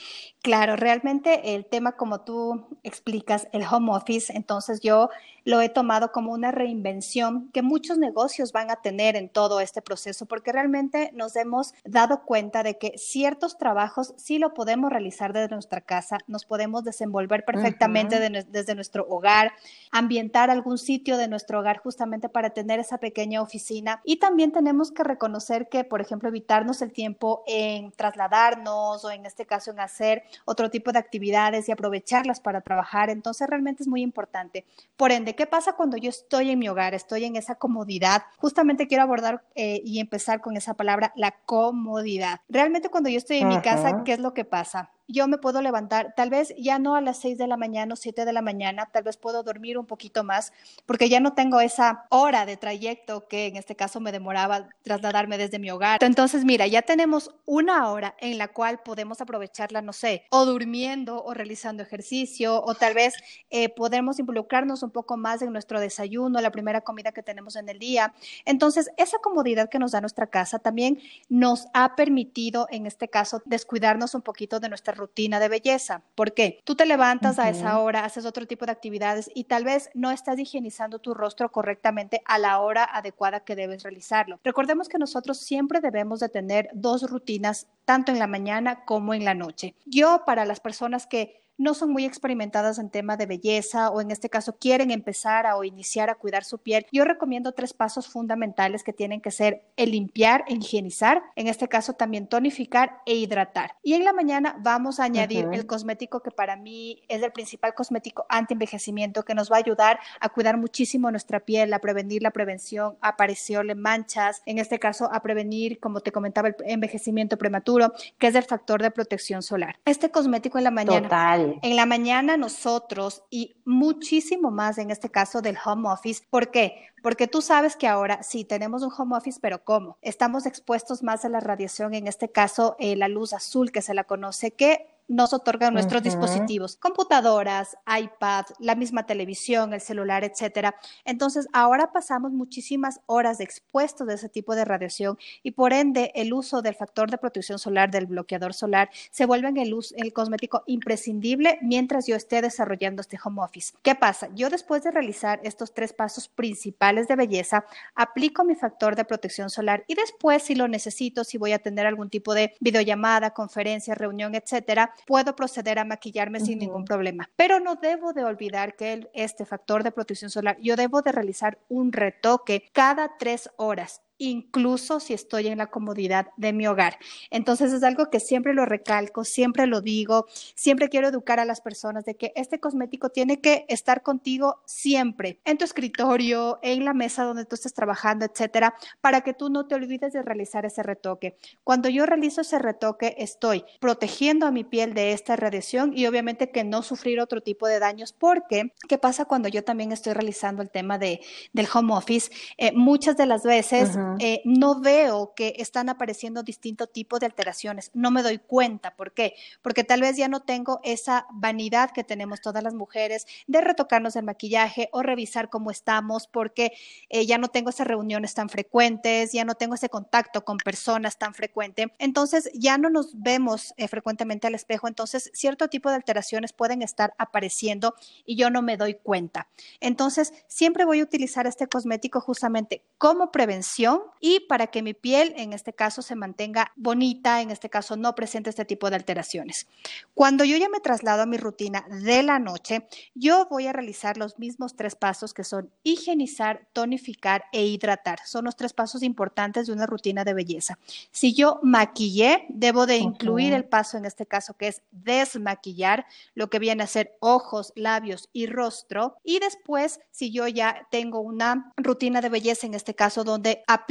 Claro, 0.48 0.78
realmente 0.78 1.56
el 1.56 1.66
tema 1.66 1.98
como 1.98 2.22
tú 2.22 2.68
explicas, 2.82 3.50
el 3.52 3.66
home 3.70 3.92
office, 3.92 4.32
entonces 4.34 4.80
yo 4.80 5.10
lo 5.44 5.62
he 5.62 5.70
tomado 5.70 6.12
como 6.12 6.34
una 6.34 6.52
reinvención 6.52 7.50
que 7.54 7.62
muchos 7.62 7.98
negocios 7.98 8.52
van 8.52 8.70
a 8.70 8.78
tener 8.78 9.16
en 9.16 9.30
todo 9.30 9.62
este 9.62 9.82
proceso, 9.82 10.26
porque 10.26 10.52
realmente 10.52 11.12
nos 11.14 11.38
hemos 11.38 11.74
dado 11.86 12.24
cuenta 12.24 12.64
de 12.64 12.78
que 12.78 12.98
ciertos 12.98 13.58
trabajos 13.58 14.14
sí 14.18 14.40
lo 14.40 14.54
podemos 14.54 14.90
realizar 14.90 15.32
desde 15.32 15.54
nuestra 15.54 15.80
casa, 15.82 16.18
nos 16.28 16.44
podemos 16.44 16.84
desenvolver 16.84 17.46
perfectamente 17.46 18.20
desde 18.50 18.76
nuestro 18.76 19.06
hogar, 19.10 19.54
ambientar 19.92 20.50
algún 20.50 20.78
sitio 20.78 21.16
de 21.16 21.30
nuestro 21.30 21.60
hogar 21.60 21.78
justamente 21.78 22.28
para 22.28 22.50
tener 22.50 22.80
esa 22.82 22.98
pequeña 22.98 23.42
oficina. 23.42 24.02
Y 24.04 24.18
también 24.18 24.52
tenemos 24.52 24.92
que 24.92 25.04
reconocer 25.04 25.70
que, 25.70 25.86
por 25.86 26.02
ejemplo, 26.02 26.28
evitarnos 26.28 26.82
el 26.82 26.92
tiempo 26.92 27.44
en 27.48 27.92
trasladarnos 27.94 29.06
o 29.06 29.12
en 29.12 29.26
este 29.26 29.46
caso 29.46 29.72
en 29.72 29.80
hacer 29.80 30.24
otro 30.46 30.70
tipo 30.70 30.92
de 30.92 31.00
actividades 31.00 31.68
y 31.68 31.72
aprovecharlas 31.72 32.40
para 32.40 32.62
trabajar. 32.62 33.10
Entonces 33.10 33.48
realmente 33.48 33.84
es 33.84 33.88
muy 33.88 34.02
importante. 34.02 34.66
Por 34.96 35.12
ende, 35.12 35.36
¿qué 35.36 35.46
pasa 35.46 35.74
cuando 35.74 35.98
yo 35.98 36.10
estoy 36.10 36.52
en 36.52 36.60
mi 36.60 36.70
hogar, 36.70 36.94
estoy 36.94 37.26
en 37.26 37.36
esa 37.36 37.56
comodidad? 37.56 38.24
Justamente 38.38 38.88
quiero 38.88 39.04
abordar 39.04 39.44
eh, 39.56 39.82
y 39.84 40.00
empezar 40.00 40.42
con 40.42 40.58
esa 40.58 40.74
palabra, 40.74 41.14
la 41.16 41.32
comodidad. 41.46 42.42
Realmente 42.50 42.90
cuando 42.90 43.10
yo 43.10 43.18
estoy 43.18 43.38
en 43.38 43.50
mi 43.50 43.62
casa, 43.62 44.04
¿qué 44.04 44.14
es 44.14 44.20
lo 44.20 44.34
que 44.34 44.46
pasa? 44.46 44.92
Yo 45.08 45.28
me 45.28 45.38
puedo 45.38 45.62
levantar, 45.62 46.14
tal 46.16 46.30
vez 46.30 46.54
ya 46.58 46.80
no 46.80 46.96
a 46.96 47.02
las 47.02 47.20
6 47.20 47.38
de 47.38 47.48
la 47.48 47.58
mañana 47.58 47.94
o 47.94 47.96
7 47.96 48.26
de 48.26 48.34
la 48.34 48.42
mañana, 48.42 48.90
tal 48.92 49.04
vez 49.04 49.18
puedo 49.18 49.44
dormir 49.44 49.78
un 49.78 49.86
poquito 49.86 50.24
más, 50.24 50.52
porque 50.86 51.10
ya 51.10 51.20
no 51.20 51.34
tengo 51.34 51.62
esa 51.62 52.06
hora 52.10 52.46
de 52.46 52.58
trayecto 52.58 53.28
que 53.28 53.48
en 53.48 53.56
este 53.56 53.76
caso 53.76 54.00
me 54.00 54.12
demoraba 54.12 54.70
trasladarme 54.84 55.38
desde 55.38 55.60
mi 55.60 55.72
hogar. 55.72 56.04
Entonces, 56.04 56.44
mira, 56.44 56.68
ya 56.68 56.82
tenemos 56.82 57.34
una 57.46 57.90
hora 57.90 58.16
en 58.20 58.38
la 58.38 58.50
cual 58.50 58.82
podemos 58.84 59.22
aprovecharla, 59.22 59.82
no 59.82 59.94
sé, 59.94 60.26
o 60.30 60.46
durmiendo 60.46 61.24
o 61.24 61.34
realizando 61.34 61.84
ejercicio, 61.84 62.62
o 62.64 62.76
tal 62.76 62.94
vez 62.94 63.14
eh, 63.50 63.70
podemos 63.70 64.20
involucrarnos 64.20 64.84
un 64.84 64.92
poco 64.92 65.16
más 65.16 65.42
en 65.42 65.54
nuestro 65.54 65.80
desayuno, 65.80 66.42
la 66.42 66.52
primera 66.52 66.82
comida 66.82 67.12
que 67.12 67.24
tenemos 67.24 67.56
en 67.56 67.70
el 67.70 67.80
día. 67.80 68.14
Entonces, 68.46 68.90
esa 68.98 69.20
comodidad 69.20 69.70
que 69.70 69.80
nos 69.80 69.92
da 69.92 70.02
nuestra 70.02 70.28
casa 70.28 70.60
también 70.60 71.00
nos 71.30 71.68
ha 71.74 71.96
permitido, 71.96 72.68
en 72.72 72.86
este 72.86 73.08
caso, 73.08 73.42
descuidarnos 73.46 74.14
un 74.14 74.22
poquito 74.22 74.60
de 74.60 74.70
nuestra 74.70 74.97
rutina 74.98 75.40
de 75.40 75.48
belleza. 75.48 76.04
¿Por 76.16 76.34
qué? 76.34 76.60
Tú 76.66 76.76
te 76.76 76.86
levantas 76.86 77.40
a 77.40 77.50
esa 77.50 77.80
hora, 77.80 78.04
haces 78.04 78.26
otro 78.26 78.46
tipo 78.46 78.66
de 78.66 78.74
actividades 78.74 79.30
y 79.34 79.46
tal 79.46 79.64
vez 79.64 79.90
no 79.94 80.12
estás 80.12 80.38
higienizando 80.38 81.00
tu 81.00 81.14
rostro 81.14 81.52
correctamente 81.52 82.22
a 82.26 82.38
la 82.38 82.60
hora 82.60 82.84
adecuada 82.84 83.42
que 83.42 83.56
debes 83.56 83.84
realizarlo. 83.84 84.40
Recordemos 84.44 84.90
que 84.90 84.98
nosotros 84.98 85.38
siempre 85.38 85.80
debemos 85.80 86.20
de 86.20 86.30
tener 86.30 86.70
dos 86.74 87.10
rutinas, 87.10 87.68
tanto 87.86 88.12
en 88.12 88.20
la 88.20 88.28
mañana 88.28 88.84
como 88.84 89.14
en 89.14 89.24
la 89.24 89.34
noche. 89.34 89.76
Yo, 89.86 90.24
para 90.26 90.46
las 90.46 90.60
personas 90.60 91.08
que 91.08 91.47
no 91.58 91.74
son 91.74 91.92
muy 91.92 92.06
experimentadas 92.06 92.80
en 92.80 92.90
tema 92.90 93.18
de 93.18 93.26
belleza 93.26 93.90
o 93.90 94.02
en 94.02 94.12
este 94.12 94.30
caso 94.30 94.58
quieren 94.58 94.92
empezar 94.92 95.46
a, 95.46 95.58
o 95.58 95.64
iniciar 95.64 96.10
a 96.10 96.16
cuidar 96.16 96.44
su 96.44 96.60
piel, 96.60 96.86
yo 96.92 97.04
recomiendo 97.04 97.52
tres 97.52 97.74
pasos 97.74 98.08
fundamentales 98.08 98.84
que 98.84 98.94
tienen 98.94 99.22
que 99.22 99.32
ser 99.32 99.64
el 99.76 99.92
limpiar 99.92 100.46
higienizar, 100.48 101.24
en 101.36 101.48
este 101.48 101.68
caso 101.68 101.94
también 101.94 102.28
tonificar 102.28 103.00
e 103.06 103.16
hidratar. 103.16 103.76
Y 103.84 103.94
en 103.94 104.04
la 104.04 104.14
mañana 104.14 104.58
vamos 104.60 105.00
a 105.00 105.06
añadir 105.06 105.48
el 105.52 105.66
cosmético 105.66 106.22
que 106.22 106.32
para 106.32 106.56
mí 106.56 107.02
es 107.08 107.22
el 107.22 107.32
principal 107.32 107.74
cosmético 107.74 108.26
anti-envejecimiento 108.30 109.24
que 109.24 109.36
nos 109.36 109.52
va 109.52 109.56
a 109.58 109.60
ayudar 109.60 110.00
a 110.20 110.30
cuidar 110.30 110.58
muchísimo 110.58 111.10
nuestra 111.12 111.40
piel, 111.40 111.74
a 111.74 111.80
prevenir 111.80 112.22
la 112.22 112.32
prevención, 112.32 112.98
a 113.02 113.10
aparecerle 113.10 113.76
manchas, 113.76 114.42
en 114.46 114.60
este 114.60 114.80
caso 114.80 115.10
a 115.12 115.22
prevenir, 115.22 115.80
como 115.80 116.02
te 116.02 116.12
comentaba, 116.12 116.50
el 116.50 116.56
envejecimiento 116.66 117.38
prematuro, 117.38 117.94
que 118.18 118.28
es 118.28 118.36
el 118.36 118.44
factor 118.44 118.82
de 118.82 118.92
protección 118.92 119.42
solar. 119.42 119.80
Este 119.86 120.12
cosmético 120.12 120.58
en 120.58 120.64
la 120.64 120.72
mañana 120.72 121.08
Total 121.08 121.47
en 121.62 121.76
la 121.76 121.86
mañana 121.86 122.38
nosotros 122.38 123.24
y 123.30 123.56
muchísimo 123.66 124.52
más 124.52 124.78
en 124.78 124.92
este 124.92 125.10
caso 125.10 125.42
del 125.42 125.58
home 125.64 125.90
office. 125.90 126.24
¿Por 126.30 126.52
qué? 126.52 126.88
Porque 127.04 127.28
tú 127.28 127.42
sabes 127.42 127.76
que 127.76 127.88
ahora 127.88 128.24
sí 128.24 128.44
tenemos 128.44 128.84
un 128.84 128.92
home 128.96 129.16
office, 129.16 129.40
pero 129.42 129.64
¿cómo? 129.64 129.98
Estamos 130.02 130.46
expuestos 130.46 131.04
más 131.04 131.26
a 131.26 131.30
la 131.30 131.40
radiación, 131.40 131.94
en 131.94 132.08
este 132.08 132.32
caso 132.32 132.76
eh, 132.80 132.96
la 132.96 133.08
luz 133.08 133.34
azul 133.34 133.72
que 133.72 133.82
se 133.82 133.94
la 133.94 134.04
conoce, 134.04 134.52
que 134.52 134.97
nos 135.08 135.34
otorgan 135.34 135.74
nuestros 135.74 136.04
dispositivos, 136.04 136.76
computadoras, 136.76 137.78
iPad, 137.88 138.46
la 138.60 138.76
misma 138.76 139.06
televisión, 139.06 139.74
el 139.74 139.82
celular, 139.82 140.24
etcétera. 140.24 140.76
Entonces, 141.06 141.48
ahora 141.54 141.92
pasamos 141.92 142.32
muchísimas 142.32 143.02
horas 143.06 143.40
expuestos 143.40 144.08
de 144.08 144.16
ese 144.16 144.30
tipo 144.30 144.56
de 144.56 144.66
radiación 144.66 145.18
y 145.44 145.52
por 145.52 145.74
ende 145.74 146.12
el 146.16 146.34
uso 146.34 146.62
del 146.62 146.76
factor 146.76 147.10
de 147.10 147.18
protección 147.18 147.60
solar, 147.60 147.90
del 147.92 148.06
bloqueador 148.06 148.54
solar, 148.54 148.90
se 149.12 149.26
vuelve 149.26 149.50
en 149.50 149.58
el, 149.58 149.74
uso, 149.74 149.96
el 149.98 150.14
cosmético 150.14 150.64
imprescindible 150.68 151.60
mientras 151.62 152.08
yo 152.08 152.16
esté 152.16 152.42
desarrollando 152.42 153.02
este 153.02 153.18
home 153.24 153.42
office. 153.42 153.74
¿Qué 153.82 153.96
pasa? 153.96 154.30
Yo 154.36 154.50
después 154.50 154.84
de 154.84 154.92
realizar 154.92 155.40
estos 155.44 155.74
tres 155.74 155.94
pasos 155.94 156.28
principales 156.28 157.08
de 157.08 157.16
belleza, 157.16 157.66
aplico 157.96 158.44
mi 158.44 158.56
factor 158.56 158.96
de 158.96 159.06
protección 159.06 159.50
solar 159.50 159.84
y 159.88 159.96
después, 159.96 160.44
si 160.44 160.56
lo 160.56 160.68
necesito, 160.68 161.24
si 161.24 161.38
voy 161.38 161.54
a 161.54 161.60
tener 161.60 161.86
algún 161.86 162.10
tipo 162.10 162.34
de 162.34 162.56
videollamada, 162.60 163.32
conferencia, 163.32 163.96
reunión, 163.96 164.36
etcétera, 164.36 164.94
puedo 165.06 165.36
proceder 165.36 165.80
a 165.80 165.86
maquillarme 165.86 166.40
sin 166.40 166.60
ningún 166.60 166.86
problema. 166.86 167.30
Pero 167.36 167.60
no 167.60 167.76
debo 167.76 168.14
de 168.14 168.24
olvidar 168.24 168.76
que 168.76 169.10
este 169.14 169.46
factor 169.46 169.84
de 169.84 169.92
protección 169.92 170.32
solar, 170.32 170.58
yo 170.62 170.76
debo 170.76 171.02
de 171.02 171.12
realizar 171.12 171.60
un 171.70 171.92
retoque 171.92 172.70
cada 172.74 173.18
tres 173.18 173.50
horas 173.58 174.02
incluso 174.18 175.00
si 175.00 175.14
estoy 175.14 175.48
en 175.48 175.60
la 175.60 175.68
comodidad 175.68 176.28
de 176.38 176.54
mi 176.54 176.68
hogar. 176.68 176.98
Entonces 177.32 177.74
es 177.74 177.84
algo 177.84 178.10
que 178.10 178.20
siempre 178.20 178.54
lo 178.54 178.66
recalco, 178.66 179.24
siempre 179.24 179.68
lo 179.68 179.82
digo, 179.82 180.28
siempre 180.56 180.90
quiero 180.90 181.08
educar 181.08 181.40
a 181.40 181.46
las 181.46 181.62
personas 181.62 182.06
de 182.06 182.16
que 182.16 182.34
este 182.36 182.60
cosmético 182.60 183.10
tiene 183.10 183.40
que 183.40 183.66
estar 183.68 184.04
contigo 184.04 184.62
siempre, 184.66 185.40
en 185.46 185.58
tu 185.58 185.66
escritorio, 185.66 186.60
en 186.62 186.86
la 186.86 186.94
mesa 186.94 187.24
donde 187.24 187.46
tú 187.46 187.56
estés 187.56 187.74
trabajando, 187.74 188.26
etcétera, 188.26 188.74
para 189.02 189.22
que 189.22 189.34
tú 189.34 189.50
no 189.50 189.68
te 189.68 189.76
olvides 189.76 190.14
de 190.14 190.22
realizar 190.22 190.66
ese 190.66 190.84
retoque. 190.84 191.36
Cuando 191.64 191.90
yo 191.90 192.06
realizo 192.06 192.42
ese 192.42 192.60
retoque, 192.60 193.16
estoy 193.18 193.64
protegiendo 193.80 194.46
a 194.46 194.52
mi 194.52 194.64
piel 194.64 194.94
de 194.94 195.12
esta 195.12 195.36
radiación 195.36 195.96
y 195.96 196.08
obviamente 196.08 196.52
que 196.52 196.64
no 196.64 196.82
sufrir 196.82 197.20
otro 197.20 197.42
tipo 197.42 197.68
de 197.68 197.80
daños, 197.80 198.14
porque 198.14 198.74
¿qué 198.88 198.98
pasa 198.98 199.26
cuando 199.26 199.48
yo 199.48 199.64
también 199.64 199.92
estoy 199.92 200.14
realizando 200.14 200.62
el 200.62 200.70
tema 200.70 200.98
de, 200.98 201.22
del 201.54 201.68
home 201.74 201.94
office? 201.94 202.32
Eh, 202.58 202.72
muchas 202.74 203.18
de 203.18 203.26
las 203.26 203.44
veces 203.44 203.98
eh, 204.20 204.42
no 204.46 204.80
veo 204.80 205.34
que 205.36 205.56
están 205.58 205.90
apareciendo 205.90 206.44
distinto 206.44 206.88
tipo 206.88 207.20
de 207.20 207.26
alteraciones, 207.26 207.92
no 207.94 208.12
me 208.12 208.24
doy 208.24 208.40
cuenta. 208.40 208.96
¿Por 208.96 209.14
qué? 209.14 209.36
Porque 209.62 209.84
tal 209.84 210.02
vez 210.02 210.18
ya 210.18 210.28
no 210.28 210.42
tengo 210.42 210.80
esa 210.84 211.26
vanidad 211.32 211.92
que 211.92 212.04
tenemos 212.04 212.42
todas 212.42 212.64
las 212.64 212.74
mujeres 212.74 213.28
de 213.48 213.62
retocarnos 213.62 214.16
el 214.16 214.26
maquillaje 214.26 214.90
o 214.92 215.04
revisar 215.04 215.50
cómo 215.50 215.72
estamos, 215.72 216.28
porque 216.28 216.74
eh, 217.10 217.26
ya 217.26 217.38
no 217.38 217.48
tengo 217.48 217.70
esas 217.70 217.88
reuniones 217.88 218.34
tan 218.34 218.50
frecuentes, 218.50 219.32
ya 219.32 219.46
no 219.46 219.56
tengo 219.56 219.76
ese 219.76 219.90
contacto 219.90 220.44
con 220.44 220.58
personas 220.58 221.18
tan 221.18 221.34
frecuente. 221.34 221.94
Entonces 222.00 222.50
ya 222.54 222.78
no 222.78 222.90
nos 222.90 223.22
vemos 223.22 223.74
eh, 223.78 223.88
frecuentemente 223.88 224.48
al 224.48 224.56
espejo, 224.56 224.88
entonces 224.88 225.32
cierto 225.34 225.68
tipo 225.68 225.90
de 225.90 225.96
alteraciones 225.96 226.54
pueden 226.54 226.82
estar 226.82 227.14
apareciendo 227.18 227.96
y 228.26 228.36
yo 228.36 228.50
no 228.50 228.62
me 228.62 228.78
doy 228.78 228.96
cuenta. 228.96 229.48
Entonces 229.80 230.34
siempre 230.48 230.86
voy 230.86 231.00
a 231.00 231.04
utilizar 231.04 231.48
este 231.48 231.68
cosmético 231.68 232.22
justamente 232.22 232.84
como 232.98 233.32
prevención 233.32 233.97
y 234.20 234.42
para 234.42 234.68
que 234.68 234.82
mi 234.82 234.94
piel 234.94 235.34
en 235.38 235.54
este 235.54 235.74
caso 235.74 236.02
se 236.02 236.16
mantenga 236.16 236.72
bonita, 236.76 237.42
en 237.42 237.52
este 237.52 237.70
caso 237.70 237.96
no 237.98 238.16
presente 238.16 238.50
este 238.50 238.66
tipo 238.66 238.90
de 238.90 238.96
alteraciones. 238.96 239.68
Cuando 240.14 240.44
yo 240.44 240.58
ya 240.58 240.70
me 240.70 240.80
traslado 240.80 241.24
a 241.24 241.26
mi 241.26 241.38
rutina 241.38 241.86
de 241.90 242.24
la 242.24 242.40
noche, 242.40 242.88
yo 243.14 243.48
voy 243.50 243.68
a 243.68 243.74
realizar 243.74 244.18
los 244.18 244.40
mismos 244.40 244.76
tres 244.76 244.96
pasos 244.96 245.34
que 245.34 245.44
son 245.44 245.72
higienizar, 245.84 246.68
tonificar 246.74 247.46
e 247.52 247.66
hidratar. 247.66 248.20
Son 248.26 248.46
los 248.46 248.56
tres 248.56 248.74
pasos 248.74 249.04
importantes 249.04 249.68
de 249.68 249.74
una 249.74 249.86
rutina 249.86 250.24
de 250.24 250.34
belleza. 250.34 250.78
Si 251.12 251.34
yo 251.34 251.60
maquillé, 251.64 252.46
debo 252.50 252.86
de 252.86 252.98
incluir 252.98 253.54
el 253.54 253.66
paso 253.66 253.98
en 253.98 254.06
este 254.06 254.26
caso 254.26 254.56
que 254.56 254.68
es 254.68 254.82
desmaquillar, 254.92 256.06
lo 256.34 256.50
que 256.50 256.60
viene 256.60 256.84
a 256.84 256.88
ser 256.88 257.16
ojos, 257.20 257.74
labios 257.76 258.30
y 258.34 258.48
rostro. 258.48 259.18
Y 259.24 259.40
después, 259.40 260.00
si 260.12 260.32
yo 260.32 260.48
ya 260.48 260.88
tengo 260.92 261.20
una 261.20 261.74
rutina 261.78 262.22
de 262.22 262.30
belleza, 262.30 262.68
en 262.68 262.74
este 262.74 262.96
caso 262.96 263.24
donde 263.24 263.64
aplico 263.68 263.87